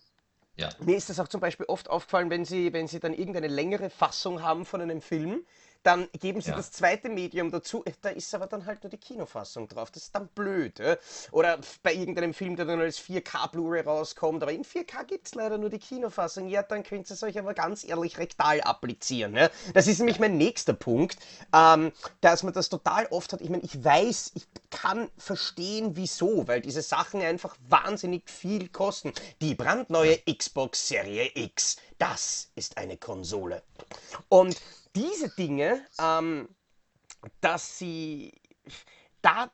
[0.57, 0.69] ja.
[0.81, 3.91] Mir ist das auch zum Beispiel oft aufgefallen, wenn Sie, wenn Sie dann irgendeine längere
[3.91, 5.47] Fassung haben von einem Film,
[5.83, 6.57] dann geben sie ja.
[6.57, 9.91] das zweite Medium dazu, da ist aber dann halt nur die Kinofassung drauf.
[9.91, 10.79] Das ist dann blöd.
[10.79, 10.97] Ja?
[11.33, 15.35] Oder bei irgendeinem Film, der dann als 4K Blu-ray rauskommt, aber in 4K gibt es
[15.35, 16.49] leider nur die Kinofassung.
[16.49, 19.35] Ja, dann könnt ihr es euch aber ganz ehrlich rektal applizieren.
[19.35, 19.51] Ja?
[19.75, 21.17] Das ist nämlich mein nächster Punkt,
[21.55, 23.41] ähm, dass man das total oft hat.
[23.41, 29.13] Ich meine, ich weiß, ich kann verstehen, wieso, weil diese Sachen einfach wahnsinnig viel kosten.
[29.41, 33.63] Die brandneue Xbox Serie X, das ist eine Konsole.
[34.29, 34.61] Und
[34.97, 36.49] diese Dinge, ähm,
[37.41, 38.33] dass sie
[39.21, 39.53] da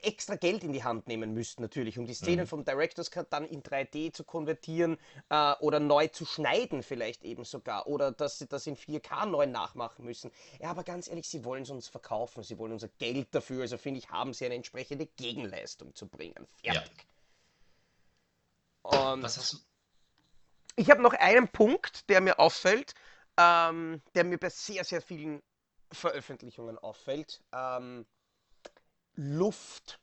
[0.00, 2.48] extra Geld in die Hand nehmen müssten, natürlich, um die Szenen mhm.
[2.48, 4.96] vom Director's Cut dann in 3D zu konvertieren
[5.28, 9.44] äh, oder neu zu schneiden, vielleicht eben sogar, oder dass sie das in 4K neu
[9.46, 10.30] nachmachen müssen.
[10.62, 13.76] Ja, aber ganz ehrlich, sie wollen es uns verkaufen, sie wollen unser Geld dafür, also
[13.76, 16.46] finde ich, haben sie eine entsprechende Gegenleistung zu bringen.
[16.62, 17.06] Fertig.
[18.84, 19.12] Ja.
[19.12, 19.58] Und Was hast du?
[20.76, 22.94] Ich habe noch einen Punkt, der mir auffällt
[23.36, 25.42] ähm, der mir bei sehr, sehr vielen
[25.92, 27.42] Veröffentlichungen auffällt.
[27.52, 28.06] Ähm,
[29.14, 30.00] Luft.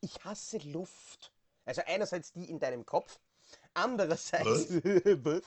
[0.00, 1.32] Ich hasse Luft.
[1.64, 3.18] Also einerseits die in deinem Kopf,
[3.74, 5.40] Andererseits, äh,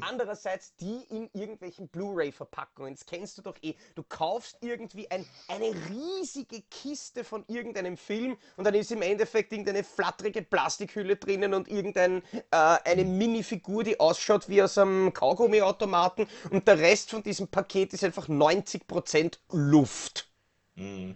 [0.00, 2.94] andererseits die in irgendwelchen Blu-ray-Verpackungen.
[2.94, 3.74] Das kennst du doch eh.
[3.94, 9.52] Du kaufst irgendwie ein, eine riesige Kiste von irgendeinem Film und dann ist im Endeffekt
[9.52, 16.66] irgendeine flatterige Plastikhülle drinnen und irgendeine äh, Minifigur, die ausschaut wie aus einem Kaugummiautomaten und
[16.66, 20.28] der Rest von diesem Paket ist einfach 90% Luft.
[20.74, 21.14] Mhm.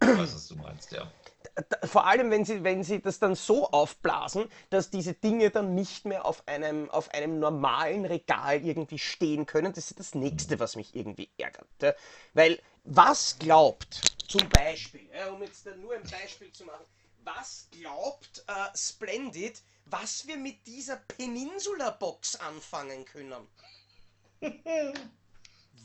[0.00, 1.10] Ich weiß, was du meinst, ja
[1.84, 6.04] vor allem, wenn sie, wenn sie das dann so aufblasen, dass diese Dinge dann nicht
[6.04, 9.72] mehr auf einem, auf einem normalen Regal irgendwie stehen können.
[9.72, 11.96] Das ist das Nächste, was mich irgendwie ärgert.
[12.34, 16.84] Weil was glaubt, zum Beispiel, um jetzt nur ein Beispiel zu machen,
[17.24, 23.46] was glaubt äh, Splendid, was wir mit dieser Peninsula-Box anfangen können?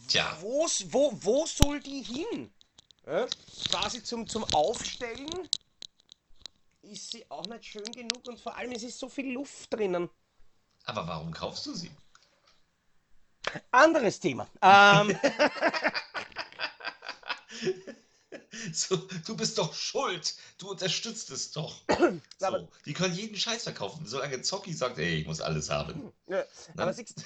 [0.08, 0.38] Tja.
[0.42, 2.54] Wo, wo, wo soll die hin?
[3.06, 3.26] Ja?
[3.70, 5.50] Quasi zum, zum Aufstellen
[6.82, 10.10] ist sie auch nicht schön genug und vor allem es ist so viel Luft drinnen.
[10.86, 11.92] Aber warum kaufst du sie?
[13.72, 14.48] Anderes Thema.
[14.62, 15.18] Ähm,
[18.74, 20.36] So, du bist doch schuld.
[20.58, 21.82] Du unterstützt es doch.
[22.40, 26.12] So, die können jeden Scheiß verkaufen, solange Zocki sagt, ey, ich muss alles haben.
[26.28, 26.44] ja,
[26.76, 26.94] aber Ne?
[26.94, 27.24] siehst,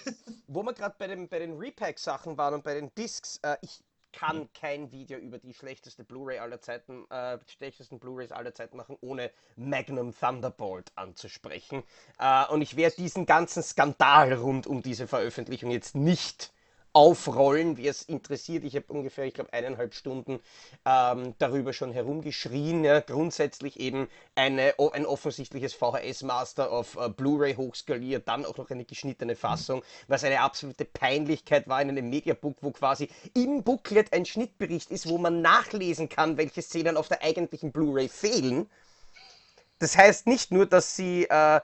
[0.47, 3.79] wo wir gerade bei, den- bei den Repack-Sachen waren und bei den Discs, äh, ich
[4.17, 8.97] kann kein Video über die schlechteste Blu-ray aller Zeiten, äh, schlechtesten Blu-rays aller Zeiten machen,
[9.01, 11.83] ohne Magnum Thunderbolt anzusprechen.
[12.17, 16.51] Äh, und ich werde diesen ganzen Skandal rund um diese Veröffentlichung jetzt nicht
[16.97, 18.63] aufrollen, wie es interessiert.
[18.63, 20.39] Ich habe ungefähr, ich glaube, eineinhalb Stunden
[20.83, 22.83] ähm, darüber schon herumgeschrien.
[22.83, 23.01] Ja.
[23.01, 29.35] Grundsätzlich eben eine, ein offensichtliches VHS-Master auf äh, Blu-ray hochskaliert, dann auch noch eine geschnittene
[29.35, 34.89] Fassung, was eine absolute Peinlichkeit war in einem Mediabook, wo quasi im Booklet ein Schnittbericht
[34.89, 38.67] ist, wo man nachlesen kann, welche Szenen auf der eigentlichen Blu-ray fehlen.
[39.77, 41.61] Das heißt nicht nur, dass sie, äh,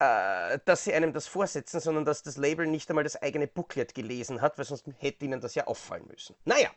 [0.00, 4.40] dass sie einem das vorsetzen, sondern dass das Label nicht einmal das eigene Booklet gelesen
[4.40, 6.34] hat, weil sonst hätte ihnen das ja auffallen müssen.
[6.46, 6.70] Naja,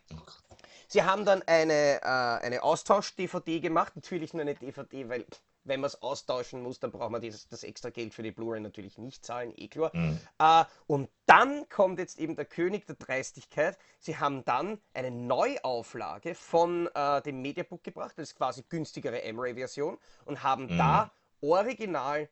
[0.90, 5.26] sie haben dann eine, äh, eine Austausch-DVD gemacht, natürlich nur eine DVD, weil
[5.66, 8.60] wenn man es austauschen muss, dann braucht man dieses, das extra Geld für die Blu-ray
[8.60, 9.92] natürlich nicht zahlen, eh klar.
[9.94, 10.20] Mhm.
[10.40, 13.78] Äh, und dann kommt jetzt eben der König der Dreistigkeit.
[14.00, 19.98] Sie haben dann eine Neuauflage von äh, dem Mediabook gebracht, das ist quasi günstigere M-Ray-Version,
[20.26, 20.78] und haben Mhm.
[20.78, 22.28] da original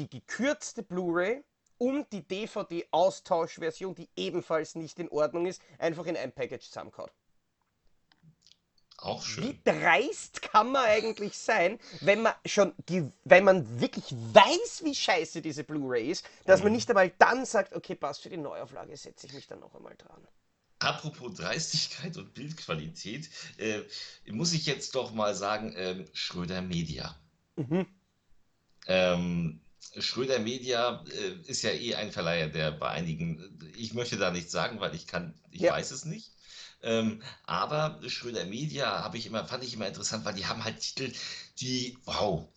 [0.00, 1.44] die gekürzte Blu-ray
[1.78, 7.10] und die DVD-Austauschversion, die ebenfalls nicht in Ordnung ist, einfach in ein Package zusammengehauen.
[8.98, 9.62] Auch Wie schön.
[9.64, 12.74] dreist kann man eigentlich sein, wenn man schon,
[13.24, 16.72] wenn man wirklich weiß, wie scheiße diese Blu-ray ist, dass man Mhm.
[16.72, 19.96] nicht einmal dann sagt, okay, passt für die Neuauflage, setze ich mich dann noch einmal
[19.96, 20.26] dran.
[20.80, 23.82] Apropos Dreistigkeit und Bildqualität, äh,
[24.30, 27.14] muss ich jetzt doch mal sagen, ähm, Schröder Media.
[27.56, 27.86] Mhm.
[28.86, 29.60] Ähm,
[29.98, 34.52] Schröder Media äh, ist ja eh ein Verleiher, der bei einigen, ich möchte da nichts
[34.52, 35.72] sagen, weil ich kann, ich Ja.
[35.72, 36.32] weiß es nicht.
[36.82, 40.80] Ähm, aber Schröder Media habe ich immer, fand ich immer interessant, weil die haben halt
[40.80, 41.12] Titel,
[41.60, 42.48] die, wow,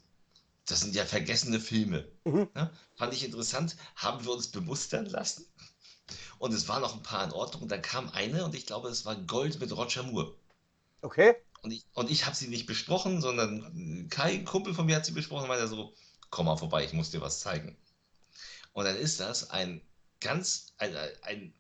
[0.66, 2.08] das sind ja vergessene Filme.
[2.26, 2.50] Mhm.
[2.56, 2.72] Ne?
[2.96, 5.46] Fand ich interessant, haben wir uns bemustern lassen.
[6.40, 7.64] Und es waren noch ein paar in Ordnung.
[7.64, 10.36] Und dann kam eine, und ich glaube, es war Gold mit Roger Moore.
[11.04, 11.36] Okay?
[11.62, 15.06] Und ich, und ich habe sie nicht besprochen, sondern Kai, ein Kumpel von mir, hat
[15.06, 15.94] sie besprochen und meinte so,
[16.34, 17.78] komm mal vorbei, ich muss dir was zeigen.
[18.74, 19.82] Und dann ist das ein
[20.20, 21.54] ganz, ein, ein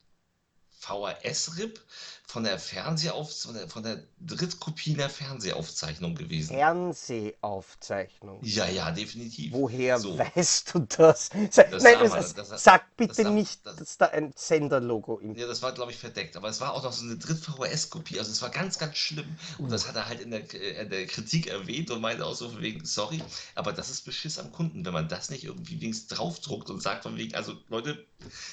[0.83, 1.79] VHS-Rip
[2.25, 6.55] von der Fernsehauf, von der, von der Drittkopie der Fernsehaufzeichnung gewesen.
[6.55, 8.39] Fernsehaufzeichnung.
[8.41, 9.51] Ja, ja, definitiv.
[9.53, 10.17] Woher So.
[10.17, 11.29] weißt du das?
[11.51, 15.35] Sa Das Nein, das, das, sag bitte nicht, das- dass da ein Senderlogo im.
[15.35, 16.35] Ja, das war, glaube ich, verdeckt.
[16.35, 18.17] Aber es war auch noch so eine Dritt-VHS-Kopie.
[18.19, 19.37] Also es war ganz, ganz schlimm.
[19.59, 22.35] Und das hat er halt in der, äh, in der Kritik erwähnt und meinte auch
[22.35, 23.21] so von wegen, sorry,
[23.55, 27.03] aber das ist Beschiss am Kunden, wenn man das nicht irgendwie wenigstens draufdruckt und sagt
[27.03, 28.03] von wegen, also Leute,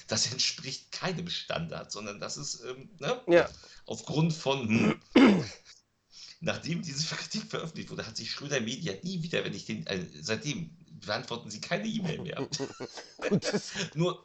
[0.08, 3.48] das entspricht keinem Standard, sondern das ist, ähm, ne, Ja.
[3.86, 5.00] aufgrund von, hm,
[6.40, 10.04] nachdem diese Kritik veröffentlicht wurde, hat sich Schröder Media nie wieder, wenn ich den, äh,
[10.20, 12.48] seitdem beantworten sie keine E-Mail mehr.
[13.94, 14.24] Nur,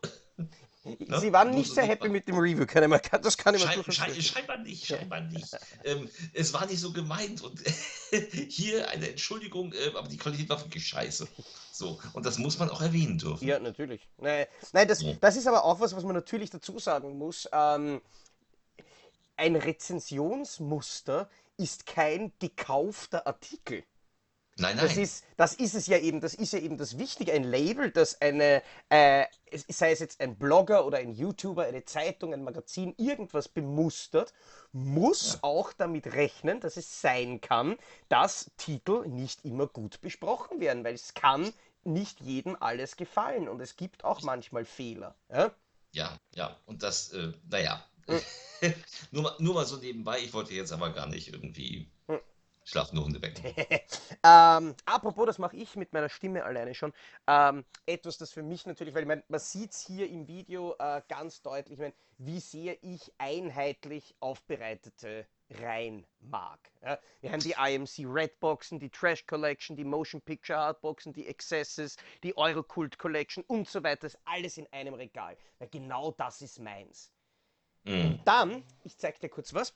[0.86, 1.20] Ne?
[1.20, 3.56] Sie waren nicht so sehr happy mal- mit dem Review, kann ich mal, das kann
[3.56, 5.58] ich mir Schein, schein, scheinbar nicht, scheinbar nicht.
[5.84, 7.60] Ähm, es war nicht so gemeint und
[8.50, 11.28] hier eine Entschuldigung, äh, aber die Qualität war wirklich scheiße.
[11.72, 13.48] So, und das muss man auch erwähnen dürfen.
[13.48, 14.08] Ja, natürlich.
[14.18, 15.14] Nein, nein das, Ja.
[15.20, 17.50] das ist aber auch was, was man natürlich dazu sagen muss.
[17.52, 18.00] Ähm,
[19.38, 23.84] ein Rezensionsmuster ist kein gekaufter Artikel.
[24.58, 25.04] Nein, Das nein.
[25.04, 28.22] ist, das ist es ja eben, das ist ja eben das Wichtige, ein Label, das
[28.22, 29.26] eine, äh,
[29.68, 34.34] sei es jetzt ein Blogger oder ein YouTuber, eine Zeitung, ein Magazin, irgendwas bemustert,
[34.72, 35.40] muss Ja.
[35.42, 40.96] auch damit rechnen, dass es sein kann, dass Titel nicht immer gut besprochen werden, weil
[40.96, 45.16] es kann nicht jedem alles gefallen und es gibt auch manchmal Fehler.
[45.30, 45.54] Ja?
[45.94, 47.84] Ja, ja, und das, äh, naja.
[48.08, 48.22] Hm.
[49.12, 52.20] nur, mal, nur mal so nebenbei, ich wollte jetzt aber gar nicht irgendwie Hm.
[52.66, 53.40] Schlafende Hunde weg.
[54.24, 56.94] ähm, apropos, das mache ich mit meiner Stimme alleine schon.
[57.28, 60.76] Ähm, etwas, das für mich natürlich, weil ich mein, man sieht es hier im Video
[60.80, 66.60] äh, ganz deutlich, ich mein, wie sehr ich einheitlich aufbereitete Reihen mag.
[66.82, 67.00] Ja?
[67.22, 71.28] Wir haben die IMC Red Boxen, die Trash Collection, die Motion Picture Art Boxen, die
[71.28, 74.02] Excesses, die Eurocult Collection und so weiter.
[74.02, 75.38] Das ist alles in einem Regal.
[75.60, 77.12] Weil genau das ist meins.
[77.86, 78.20] Hm.
[78.26, 79.72] Dann, ich zeig dir kurz was.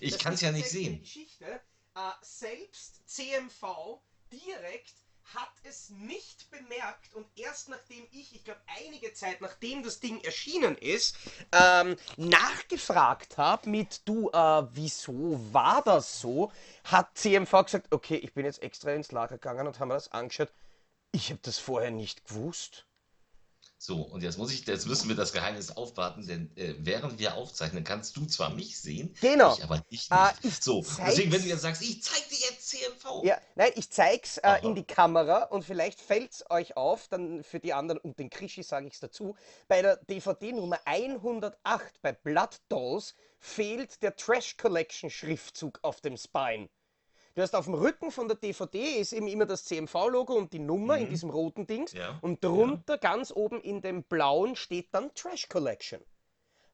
[0.00, 1.00] Ich kann es ja nicht sehen.
[1.00, 1.60] Geschichte,
[1.98, 4.94] äh, selbst CMV direkt
[5.34, 10.22] hat es nicht bemerkt und erst nachdem ich, ich glaube einige Zeit nachdem das Ding
[10.22, 11.16] erschienen ist,
[11.52, 16.50] ähm, nachgefragt habe mit du, äh, wieso war das so,
[16.84, 20.12] hat CMV gesagt, okay, ich bin jetzt extra ins Lager gegangen und haben mir das
[20.12, 20.52] angeschaut.
[21.12, 22.87] Ich habe das vorher nicht gewusst.
[23.80, 27.34] So, und jetzt muss ich, jetzt müssen wir das Geheimnis aufwarten, denn äh, während wir
[27.34, 29.54] aufzeichnen, kannst du zwar mich sehen, Genau.
[29.56, 30.12] ich aber dich nicht.
[30.12, 33.22] Ah, ich so, deswegen, wenn du jetzt sagst, ich zeig dir jetzt CMV.
[33.22, 37.60] Ja, nein, ich zeig's äh, in die Kamera und vielleicht fällt's euch auf, dann für
[37.60, 39.36] die anderen und den Krischi sage ich's dazu.
[39.68, 46.16] Bei der DVD Nummer 108 bei Blood Dolls fehlt der Trash Collection Schriftzug auf dem
[46.16, 46.68] Spine.
[47.38, 50.58] Du hast auf dem Rücken von der DVD ist eben immer das CMV-Logo und die
[50.58, 51.10] Nummer in Mhm.
[51.10, 51.92] diesem roten Dings.
[51.92, 56.00] Ja, Und drunter ganz oben in dem blauen steht dann Trash Collection.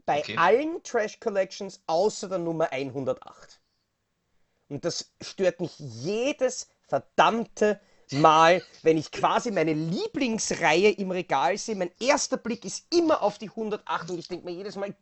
[0.07, 0.39] Bei Okay.
[0.39, 3.61] allen Trash Collections außer der Nummer 108.
[4.71, 7.79] Und das stört mich jedes verdammte
[8.11, 11.77] Mal, wenn ich quasi meine Lieblingsreihe im Regal sehe.
[11.77, 14.95] Mein erster Blick ist immer auf die 108 und ich denke mir jedes Mal,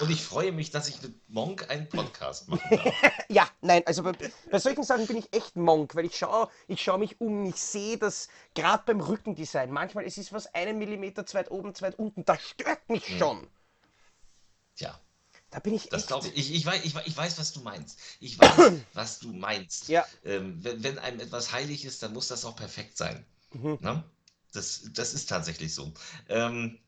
[0.00, 2.94] Und ich freue mich, dass ich mit Monk einen Podcast machen darf.
[3.28, 4.12] ja, nein, also bei,
[4.50, 7.56] bei solchen Sachen bin ich echt Monk, weil ich schaue ich schau mich um, ich
[7.56, 9.70] sehe das gerade beim Rückendesign.
[9.70, 13.18] Manchmal es ist was einen Millimeter zu weit oben, zu weit unten, das stört mich
[13.18, 13.46] schon.
[14.76, 14.98] Tja,
[15.50, 16.08] Da bin ich das echt.
[16.08, 16.36] glaube ich.
[16.36, 17.98] Ich, ich, weiß, ich, weiß- ich weiß, was du meinst.
[18.20, 19.88] Ich weiß, was du meinst.
[19.88, 20.06] Ja.
[20.24, 23.24] Ähm, wenn, wenn einem etwas heilig ist, dann muss das auch perfekt sein.
[23.52, 23.78] Mhm.
[23.80, 24.02] Ne?
[24.52, 25.92] Das, das ist tatsächlich so.
[26.28, 26.78] Ähm,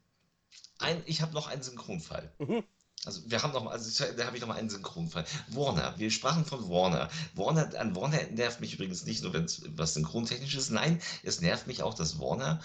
[0.78, 2.32] ein, ich habe noch einen Synchronfall.
[2.38, 2.64] Mhm.
[3.04, 5.24] Also wir haben noch, also da habe ich noch mal einen Synchronfall.
[5.48, 7.10] Warner, wir sprachen von Warner.
[7.34, 10.70] Warner, an Warner nervt mich übrigens nicht nur, wenn es was synchrontechnisch ist.
[10.70, 12.62] Nein, es nervt mich auch, dass Warner,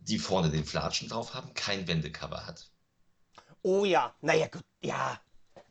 [0.00, 2.70] die vorne den Flatschen drauf haben, kein Wendecover hat.
[3.62, 5.20] Oh ja, naja gut, ja.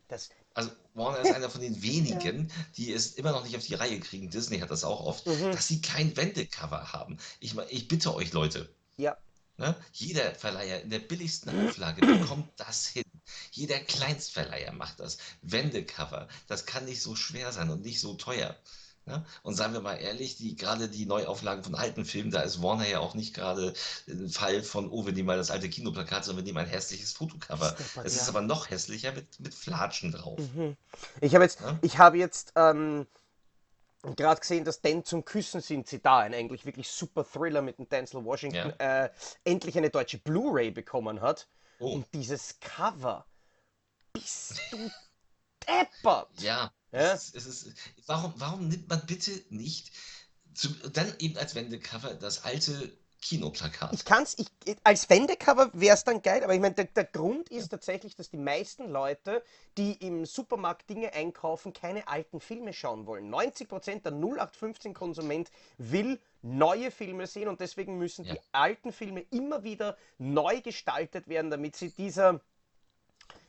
[0.08, 3.74] Das, Also Warner ist einer von den wenigen, die es immer noch nicht auf die
[3.74, 4.28] Reihe kriegen.
[4.30, 5.52] Disney hat das auch oft, Mhm.
[5.52, 7.16] dass sie kein Wendecover haben.
[7.40, 9.16] Ich, ich bitte euch, Leute, ja.
[9.58, 9.74] Ne?
[9.92, 13.04] Jeder Verleiher in der billigsten Auflage bekommt das hin.
[13.50, 15.18] Jeder Kleinstverleiher macht das.
[15.42, 18.56] Wendecover, das kann nicht so schwer sein und nicht so teuer.
[19.08, 19.24] Ne?
[19.44, 22.88] Und seien wir mal ehrlich, die, gerade die Neuauflagen von alten Filmen, da ist Warner
[22.88, 23.72] ja auch nicht gerade
[24.08, 27.12] ein Fall von, oh, wir nehmen mal das alte Kinoplakat, sondern wir nehmen ein hässliches
[27.12, 27.76] Fotocover.
[27.78, 28.28] Steppert, Es ist ja.
[28.30, 30.40] aber noch hässlicher mit, mit Flatschen drauf.
[30.54, 30.76] Mhm.
[31.20, 31.78] Ich habe jetzt, Ja?
[31.82, 33.06] ich habe jetzt ähm,
[34.14, 37.78] gerade gesehen, dass Denn zum Küssen sind sie da, ein eigentlich wirklich super Thriller mit
[37.78, 39.10] dem Denzel Washington, äh,
[39.44, 41.48] endlich eine deutsche Blu-ray bekommen hat.
[41.78, 43.26] Oh, Und dieses Cover,
[44.12, 44.90] bist du
[45.66, 46.40] deppert?
[46.40, 46.72] ja.
[46.92, 47.12] Ja?
[47.12, 49.92] Es ist, es ist, warum, warum nimmt man bitte nicht
[50.54, 52.96] zu, dann eben als Wendecover das alte
[53.28, 53.92] Kinoplakat?
[53.92, 54.46] Ich kann's, ich,
[54.84, 58.30] als Wendecover wäre es dann geil, aber ich meine, der, der Grund ist tatsächlich, dass
[58.30, 59.42] die meisten Leute,
[59.76, 63.32] die im Supermarkt Dinge einkaufen, keine alten Filme schauen wollen.
[63.34, 68.34] 90% der 0815-Konsument will neue Filme sehen und deswegen müssen Ja.
[68.34, 72.40] die alten Filme immer wieder neu gestaltet werden, damit sie dieser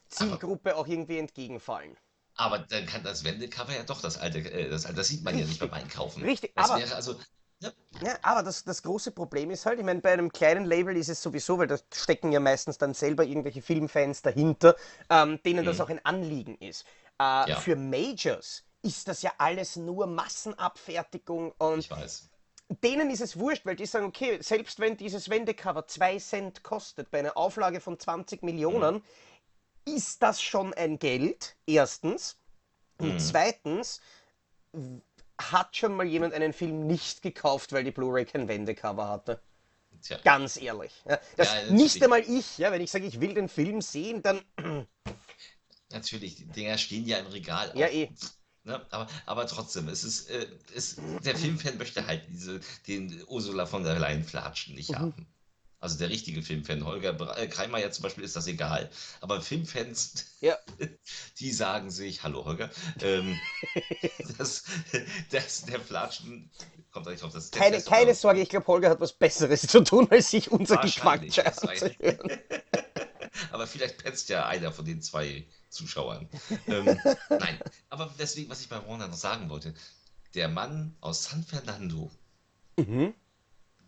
[0.09, 1.95] Zielgruppe auch irgendwie entgegenfallen.
[2.35, 5.45] Aber dann kann das Wendecover ja doch das alte, äh, das, das sieht man ja
[5.45, 6.23] nicht beim Einkaufen.
[6.23, 7.19] Richtig, Das aber- wäre also,
[7.61, 10.95] ja, Ja, aber das, das große Problem ist halt, ich meine, bei einem kleinen Label
[10.95, 14.75] ist es sowieso, weil da stecken ja meistens dann selber irgendwelche Filmfans dahinter,
[15.09, 15.81] ähm, denen das Mhm.
[15.81, 16.85] auch ein Anliegen ist.
[17.19, 17.55] Äh, Ja.
[17.55, 22.29] Für Majors ist das ja alles nur Massenabfertigung und ich weiß.
[22.83, 27.09] denen ist es wurscht, weil die sagen, okay, selbst wenn dieses Wendecover 2 Cent kostet,
[27.11, 29.03] bei einer Auflage von 20 Millionen,
[29.85, 32.37] ist das schon ein Geld, erstens.
[32.99, 33.19] Und Mhm.
[33.19, 34.01] zweitens
[35.39, 39.39] hat schon mal jemand einen Film nicht gekauft, weil die Blu-ray kein Wendecover hatte.
[40.01, 40.93] Tja, Ganz ehrlich.
[41.07, 42.03] Ja, das Ja, nicht natürlich.
[42.03, 44.41] einmal ich, ja, wenn ich sage, ich will den Film sehen, dann
[45.91, 47.71] natürlich, die Dinger stehen ja im Regal.
[47.75, 48.09] Ja, auch, eh.
[48.63, 48.85] Ne?
[48.91, 50.45] Aber, aber trotzdem, es ist, äh,
[50.75, 54.95] es, der Filmfan möchte halt diese, den Ursula von der Leyen Flatschen nicht Mhm.
[54.97, 55.27] haben.
[55.79, 58.89] Also der richtige Filmfan, Holger äh, Kreimeyer zum Beispiel, ist das egal.
[59.21, 60.57] Aber Filmfans, Ja.
[61.39, 63.39] die sagen sich, hallo Holger, ähm,
[64.37, 64.63] dass,
[65.29, 66.49] dass der Flatschen,
[66.91, 69.61] kommt da nicht drauf, das keine, das- keine Sorge, ich glaube, Holger hat was Besseres
[69.67, 71.01] zu tun, als sich unser ich.
[71.03, 71.29] anzuhören.
[73.51, 76.27] Aber vielleicht petzt ja einer von den zwei Zuschauern.
[76.67, 77.59] ähm, nein,
[77.89, 79.75] aber deswegen, was ich bei Warner noch sagen wollte,
[80.33, 82.09] der Mann aus San Fernando,
[82.77, 83.13] Mhm.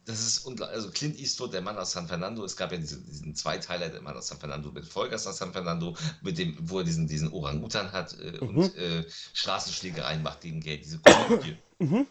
[0.10, 3.00] Das ist unglaublich, also Clint Eastwood, der Mann aus San Fernando, es gab ja diese,
[3.00, 6.80] diesen Zweiteiler, der Mann aus San Fernando mit Vollgas aus San Fernando, mit dem, wo
[6.80, 11.58] er diesen, diesen Orang-Utan hat äh, und äh, Straßenschlägereien macht gegen Geld, diese Komödie.
[11.82, 12.08] Mhm.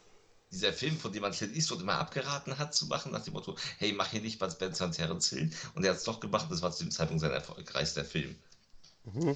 [0.50, 3.54] Dieser Film, von dem man Clint Eastwood immer abgeraten hat zu machen, nach dem Motto,
[3.76, 5.50] hey, mach hier nicht Bud Spencer und Terence Hill.
[5.74, 8.34] Und er hat es doch gemacht, das war zu dem Zeitpunkt sein erfolgreichster Film.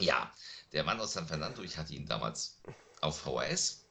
[0.00, 0.32] Ja,
[0.72, 2.56] der Mann aus San Fernando, ich hatte ihn damals
[3.02, 3.81] auf VHS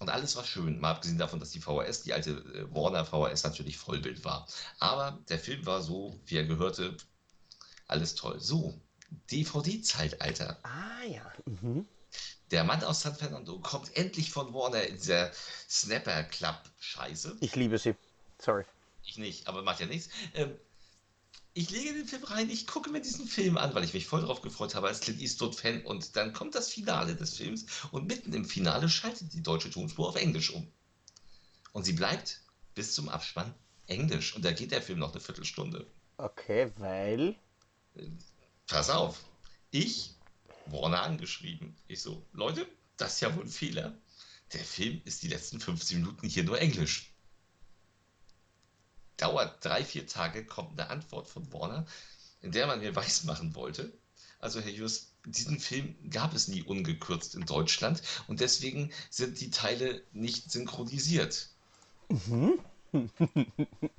[0.00, 3.44] Und alles war schön, mal abgesehen davon, dass die VHS, die alte äh, Warner VHS
[3.44, 4.48] natürlich Vollbild war.
[4.78, 6.96] Aber der Film war so, wie er gehörte,
[7.86, 8.40] alles toll.
[8.40, 8.80] So,
[9.30, 10.58] DVD-Zeitalter.
[10.62, 11.30] Ah ja.
[11.44, 11.86] Mhm.
[12.50, 15.30] Der Mann aus San Fernando kommt endlich von Warner in dieser
[15.68, 17.36] Snapper Club Scheiße.
[17.40, 17.94] Ich liebe sie.
[18.38, 18.64] Sorry.
[19.04, 20.08] Ich nicht, aber macht ja nichts.
[20.32, 20.56] Ähm,
[21.52, 24.22] ich lege den Film rein, ich gucke mir diesen Film an, weil ich mich voll
[24.22, 25.84] drauf gefreut habe als Clint Eastwood-Fan.
[25.84, 30.08] Und dann kommt das Finale des Films und mitten im Finale schaltet die deutsche Tonspur
[30.08, 30.70] auf Englisch um.
[31.72, 32.40] Und sie bleibt
[32.74, 33.54] bis zum Abspann
[33.86, 34.34] Englisch.
[34.36, 35.86] Und da geht der Film noch eine Viertelstunde.
[36.16, 37.36] Okay, weil.
[38.66, 39.24] Pass auf.
[39.70, 40.14] Ich,
[40.66, 41.76] Warner angeschrieben.
[41.88, 43.96] Ich so, Leute, das ist ja wohl ein Fehler.
[44.52, 47.09] Der Film ist die letzten 15 Minuten hier nur Englisch
[49.20, 51.86] dauert drei, vier Tage, kommt eine Antwort von Warner,
[52.40, 53.92] in der man mir weismachen wollte,
[54.40, 59.50] also Herr Jus, diesen Film gab es nie ungekürzt in Deutschland und deswegen sind die
[59.50, 61.50] Teile nicht synchronisiert.
[62.08, 62.58] Mhm.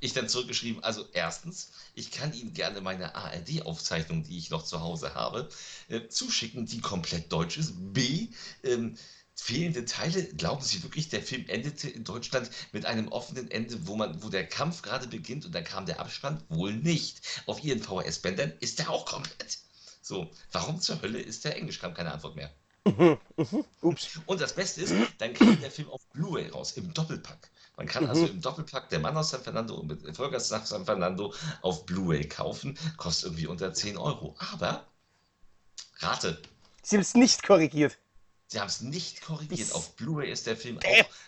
[0.01, 4.81] ich dann zurückgeschrieben, also erstens, ich kann Ihnen gerne meine ARD-Aufzeichnung, die ich noch zu
[4.81, 5.47] Hause habe,
[5.87, 7.73] äh, zuschicken, die komplett deutsch ist.
[7.93, 8.27] B,
[8.63, 8.97] ähm,
[9.41, 10.23] fehlende Teile.
[10.35, 14.29] Glauben Sie wirklich, der Film endete in Deutschland mit einem offenen Ende, wo man, wo
[14.29, 16.43] der Kampf gerade beginnt und dann kam der Abspann?
[16.49, 17.21] Wohl nicht.
[17.47, 19.57] Auf Ihren VHS-Bändern ist der auch komplett.
[20.03, 21.79] So, warum zur Hölle ist der Englisch?
[21.79, 22.51] Kam keine Antwort mehr.
[23.81, 24.19] Ups.
[24.27, 27.49] Und das Beste ist, dann kam der Film auf Blu-ray raus, im Doppelpack.
[27.77, 30.85] Man kann also im Doppelpack Der Mann aus San Fernando und mit Vollgas nach San
[30.85, 32.77] Fernando auf Blu-ray kaufen.
[32.97, 34.35] Kostet irgendwie unter 10 Euro.
[34.37, 34.85] Aber,
[35.97, 36.39] rate.
[36.83, 37.97] Sie haben es nicht korrigiert.
[38.51, 39.71] Sie haben es nicht korrigiert.
[39.71, 40.77] Auf Blu-ray ist der Film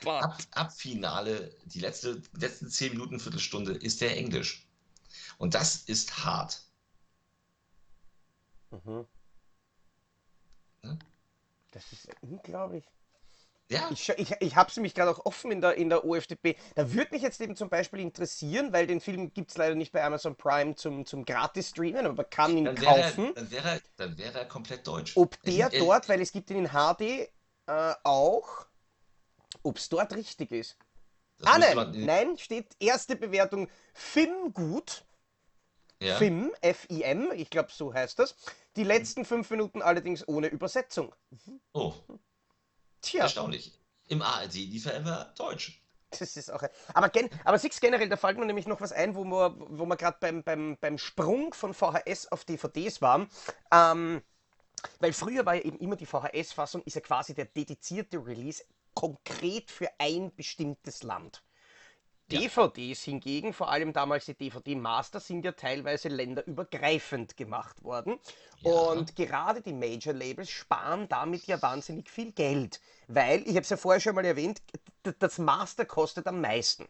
[0.06, 4.68] auch ab, ab, Finale, die letzte, letzten 10 Minuten, Viertelstunde, ist der Englisch.
[5.38, 6.62] Und das ist hart.
[8.72, 9.08] Mhm.
[10.82, 11.00] Ne?
[11.72, 12.84] Das ist unglaublich.
[13.70, 13.90] Ja.
[13.92, 16.58] Ich, ich, ich habe sie mich gerade auch offen in der, in der OFDP.
[16.76, 19.92] Da würde mich jetzt eben zum Beispiel interessieren, weil den Film gibt es leider nicht
[19.92, 23.28] bei Amazon Prime zum, zum Gratis-Streamen, aber man kann ihn dann kaufen.
[23.28, 25.16] Er, dann, wäre er, dann wäre er komplett deutsch.
[25.16, 27.30] Ob der ich, dort, weil es gibt ihn in HD
[27.68, 28.68] äh, auch,
[29.64, 30.78] ob es dort richtig ist.
[31.44, 35.06] ah nein, nein, steht erste Bewertung FIM gut.
[36.02, 36.18] Ja.
[36.18, 38.36] FIM, F-I-M, ich glaube so heißt das.
[38.76, 41.16] Die letzten fünf Minuten allerdings ohne Übersetzung.
[41.72, 41.94] Oh.
[43.04, 43.22] Tja.
[43.22, 43.72] Erstaunlich.
[44.08, 45.80] Im ARD lief er immer Deutsch.
[46.10, 46.64] Das ist auch.
[46.94, 49.86] Aber, gen, aber Six generell, da fällt mir nämlich noch was ein, wo wir, wo
[49.86, 53.30] wir gerade beim, beim, beim Sprung von VHS auf DVDs waren.
[53.72, 54.22] Ähm,
[55.00, 59.72] weil früher war ja eben immer die VHS-Fassung, ist ja quasi der dedizierte Release konkret
[59.72, 61.44] für ein bestimmtes Land.
[62.32, 68.20] DVDs hingegen, vor allem damals die DVD-Master, sind ja teilweise länderübergreifend gemacht worden.
[68.62, 68.72] Ja.
[68.72, 72.80] Und gerade die Major-Labels sparen damit ja wahnsinnig viel Geld.
[73.08, 74.62] Weil, ich habe es ja vorher schon mal erwähnt,
[75.20, 76.88] das Master kostet am meisten.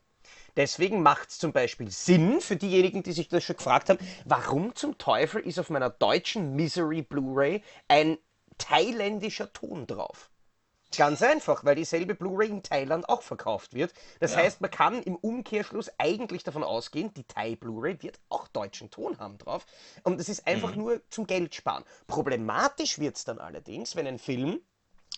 [0.55, 4.75] Deswegen macht es zum Beispiel Sinn für diejenigen, die sich das schon gefragt haben, warum
[4.75, 8.17] zum Teufel ist auf meiner deutschen Misery Blu-ray ein
[8.57, 10.29] thailändischer Ton drauf?
[10.97, 13.93] Ganz einfach, weil dieselbe Blu-ray in Thailand auch verkauft wird.
[14.19, 14.39] Das ja.
[14.39, 19.17] heißt, man kann im Umkehrschluss eigentlich davon ausgehen, die Thai Blu-ray wird auch deutschen Ton
[19.19, 19.65] haben drauf.
[20.03, 20.81] Und das ist einfach mhm.
[20.81, 21.83] nur zum Geld sparen.
[22.07, 24.61] Problematisch wird es dann allerdings, wenn ein Film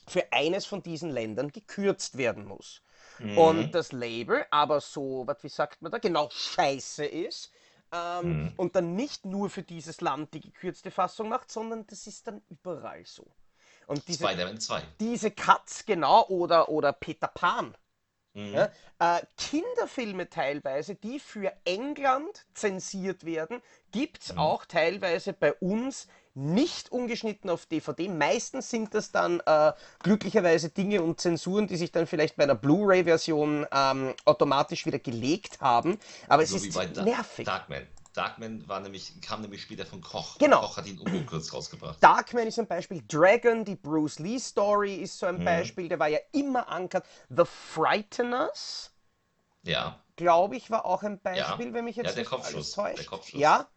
[0.07, 2.81] für eines von diesen Ländern gekürzt werden muss.
[3.19, 3.37] Mhm.
[3.37, 7.51] Und das Label aber so, was wie sagt man da, genau scheiße ist.
[7.91, 8.53] Ähm, mhm.
[8.57, 12.41] Und dann nicht nur für dieses Land die gekürzte Fassung macht, sondern das ist dann
[12.49, 13.25] überall so.
[13.87, 14.81] Und diese, Spider-Man 2.
[14.99, 17.75] Diese Cuts, genau, oder, oder Peter Pan.
[18.33, 18.53] Mhm.
[18.53, 18.69] Ja,
[18.99, 23.61] äh, Kinderfilme teilweise, die für England zensiert werden,
[23.91, 24.39] gibt es mhm.
[24.39, 28.09] auch teilweise bei uns nicht ungeschnitten auf DVD.
[28.09, 29.71] Meistens sind das dann äh,
[30.03, 35.61] glücklicherweise Dinge und Zensuren, die sich dann vielleicht bei einer Blu-ray-Version ähm, automatisch wieder gelegt
[35.61, 35.97] haben.
[36.27, 37.45] Aber so es ist nervig.
[37.45, 37.87] Darkman.
[38.15, 40.37] Darkman war nämlich, kam nämlich später von Koch.
[40.37, 40.61] Genau.
[40.61, 42.01] Koch hat ihn ungekürzt rausgebracht.
[42.01, 43.03] Darkman ist ein Beispiel.
[43.07, 45.45] Dragon, die Bruce Lee Story ist so ein mhm.
[45.45, 45.89] Beispiel.
[45.89, 47.05] Der war ja immer ankert.
[47.29, 48.91] The Frighteners.
[49.63, 50.01] Ja.
[50.15, 51.73] Glaube ich, war auch ein Beispiel, ja.
[51.73, 52.71] wenn mich jetzt ja, der nicht Kopfschuss.
[52.71, 52.99] täuscht.
[52.99, 53.39] Der Kopfschuss.
[53.39, 53.67] Ja.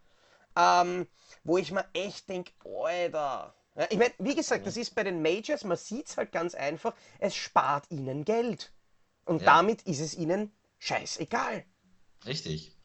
[0.56, 1.08] Ähm,
[1.44, 3.54] wo ich mir echt denke, Alter.
[3.76, 4.66] Ja, ich meine, wie gesagt, mhm.
[4.66, 8.72] das ist bei den Majors, man sieht es halt ganz einfach, es spart ihnen Geld.
[9.24, 9.46] Und ja.
[9.46, 11.64] damit ist es ihnen scheißegal.
[12.24, 12.77] Richtig.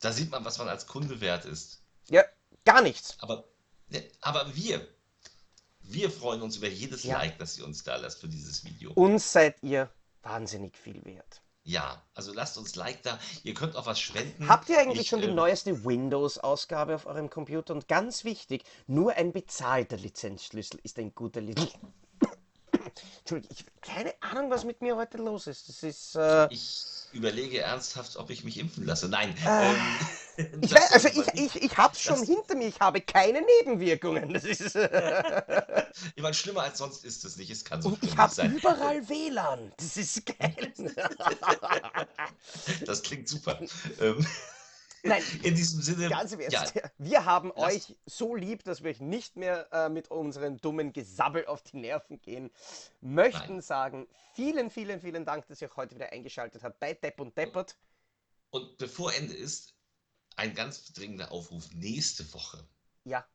[0.00, 1.82] Da sieht man, was man als Kunde wert ist.
[2.08, 2.24] Ja,
[2.64, 3.16] gar nichts.
[3.20, 3.44] Aber,
[4.20, 4.86] aber wir,
[5.82, 7.18] wir freuen uns über jedes ja.
[7.18, 8.92] Like, das ihr uns da lasst für dieses Video.
[8.92, 9.90] Uns seid ihr
[10.22, 11.42] wahnsinnig viel wert.
[11.62, 13.18] Ja, also lasst uns Like da.
[13.42, 14.48] Ihr könnt auch was spenden.
[14.48, 17.74] Habt ihr eigentlich ich, schon die äh, neueste Windows-Ausgabe auf eurem Computer?
[17.74, 21.78] Und ganz wichtig, nur ein bezahlter Lizenzschlüssel ist ein guter Lizenz
[23.20, 25.68] Entschuldigung, ich keine Ahnung, was mit mir heute los ist.
[25.68, 26.14] Das ist.
[26.16, 29.08] Äh, ich überlege ernsthaft, ob ich mich impfen lasse.
[29.08, 29.34] Nein.
[29.44, 29.72] Äh,
[30.38, 33.42] ähm, ich weiß, also ich, ich, ich hab's schon Das- hinter mir, ich habe keine
[33.60, 34.32] Nebenwirkungen.
[34.32, 34.74] Das ist.
[36.14, 37.50] Ich meine, schlimmer als sonst ist es nicht.
[37.50, 39.72] Es kann so und ich habe überall WLAN.
[39.76, 40.72] Das ist geil.
[42.86, 43.58] Das klingt super.
[44.00, 44.24] Ähm,
[45.02, 48.82] Nein, in diesem Sinne, Ganz im Ernst, ja, wir haben Lasst- euch so lieb, dass
[48.82, 52.50] wir euch nicht mehr äh, mit unserem dummen Gesabbel auf die Nerven gehen.
[53.00, 53.60] Möchten Nein.
[53.62, 57.36] sagen, vielen, vielen, vielen Dank, dass ihr auch heute wieder eingeschaltet habt bei Depp und
[57.36, 57.76] Deppert.
[58.50, 59.74] und bevor Ende ist,
[60.36, 61.70] ein ganz dringender Aufruf.
[61.74, 62.66] Nächste Woche
[63.04, 63.26] Ja,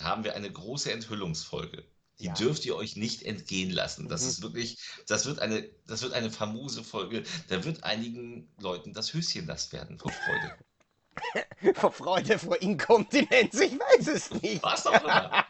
[0.00, 1.84] haben wir eine große Enthüllungsfolge.
[2.18, 2.34] Die Ja.
[2.34, 4.08] dürft ihr euch nicht entgehen lassen.
[4.08, 4.28] Das Mhm.
[4.28, 7.22] ist wirklich, das wird eine, das wird eine famose Folge.
[7.48, 10.58] Da wird einigen Leuten das Höschen nass werden vor Freude.
[11.74, 14.62] vor Freude, vor Inkontinenz, ich weiß es nicht.
[14.62, 15.44] Was auch immer.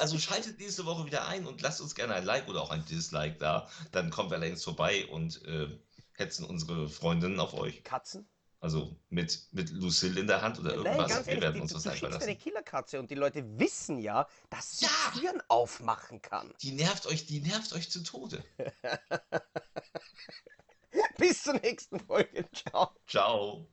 [0.00, 2.84] Also schaltet nächste Woche wieder ein und lasst uns gerne ein Like oder auch ein
[2.86, 3.68] Dislike da.
[3.92, 5.68] Dann kommen wir längst vorbei und äh,
[6.14, 7.84] hetzen unsere Freundinnen auf euch.
[7.84, 8.28] Katzen?
[8.60, 11.08] Also mit, mit Lucille in der Hand oder Nein, irgendwas.
[11.12, 12.36] ganz wir ehrlich, werden die, uns du was du schickst eine.
[12.36, 14.90] Killerkatze und die Leute wissen ja, dass sie Ja.
[15.12, 16.52] Türen aufmachen kann.
[16.62, 18.42] Die nervt euch, die nervt euch zu Tode.
[21.18, 22.46] Bis zur nächsten Folge.
[22.52, 22.90] Ciao.
[23.06, 23.68] Ciao.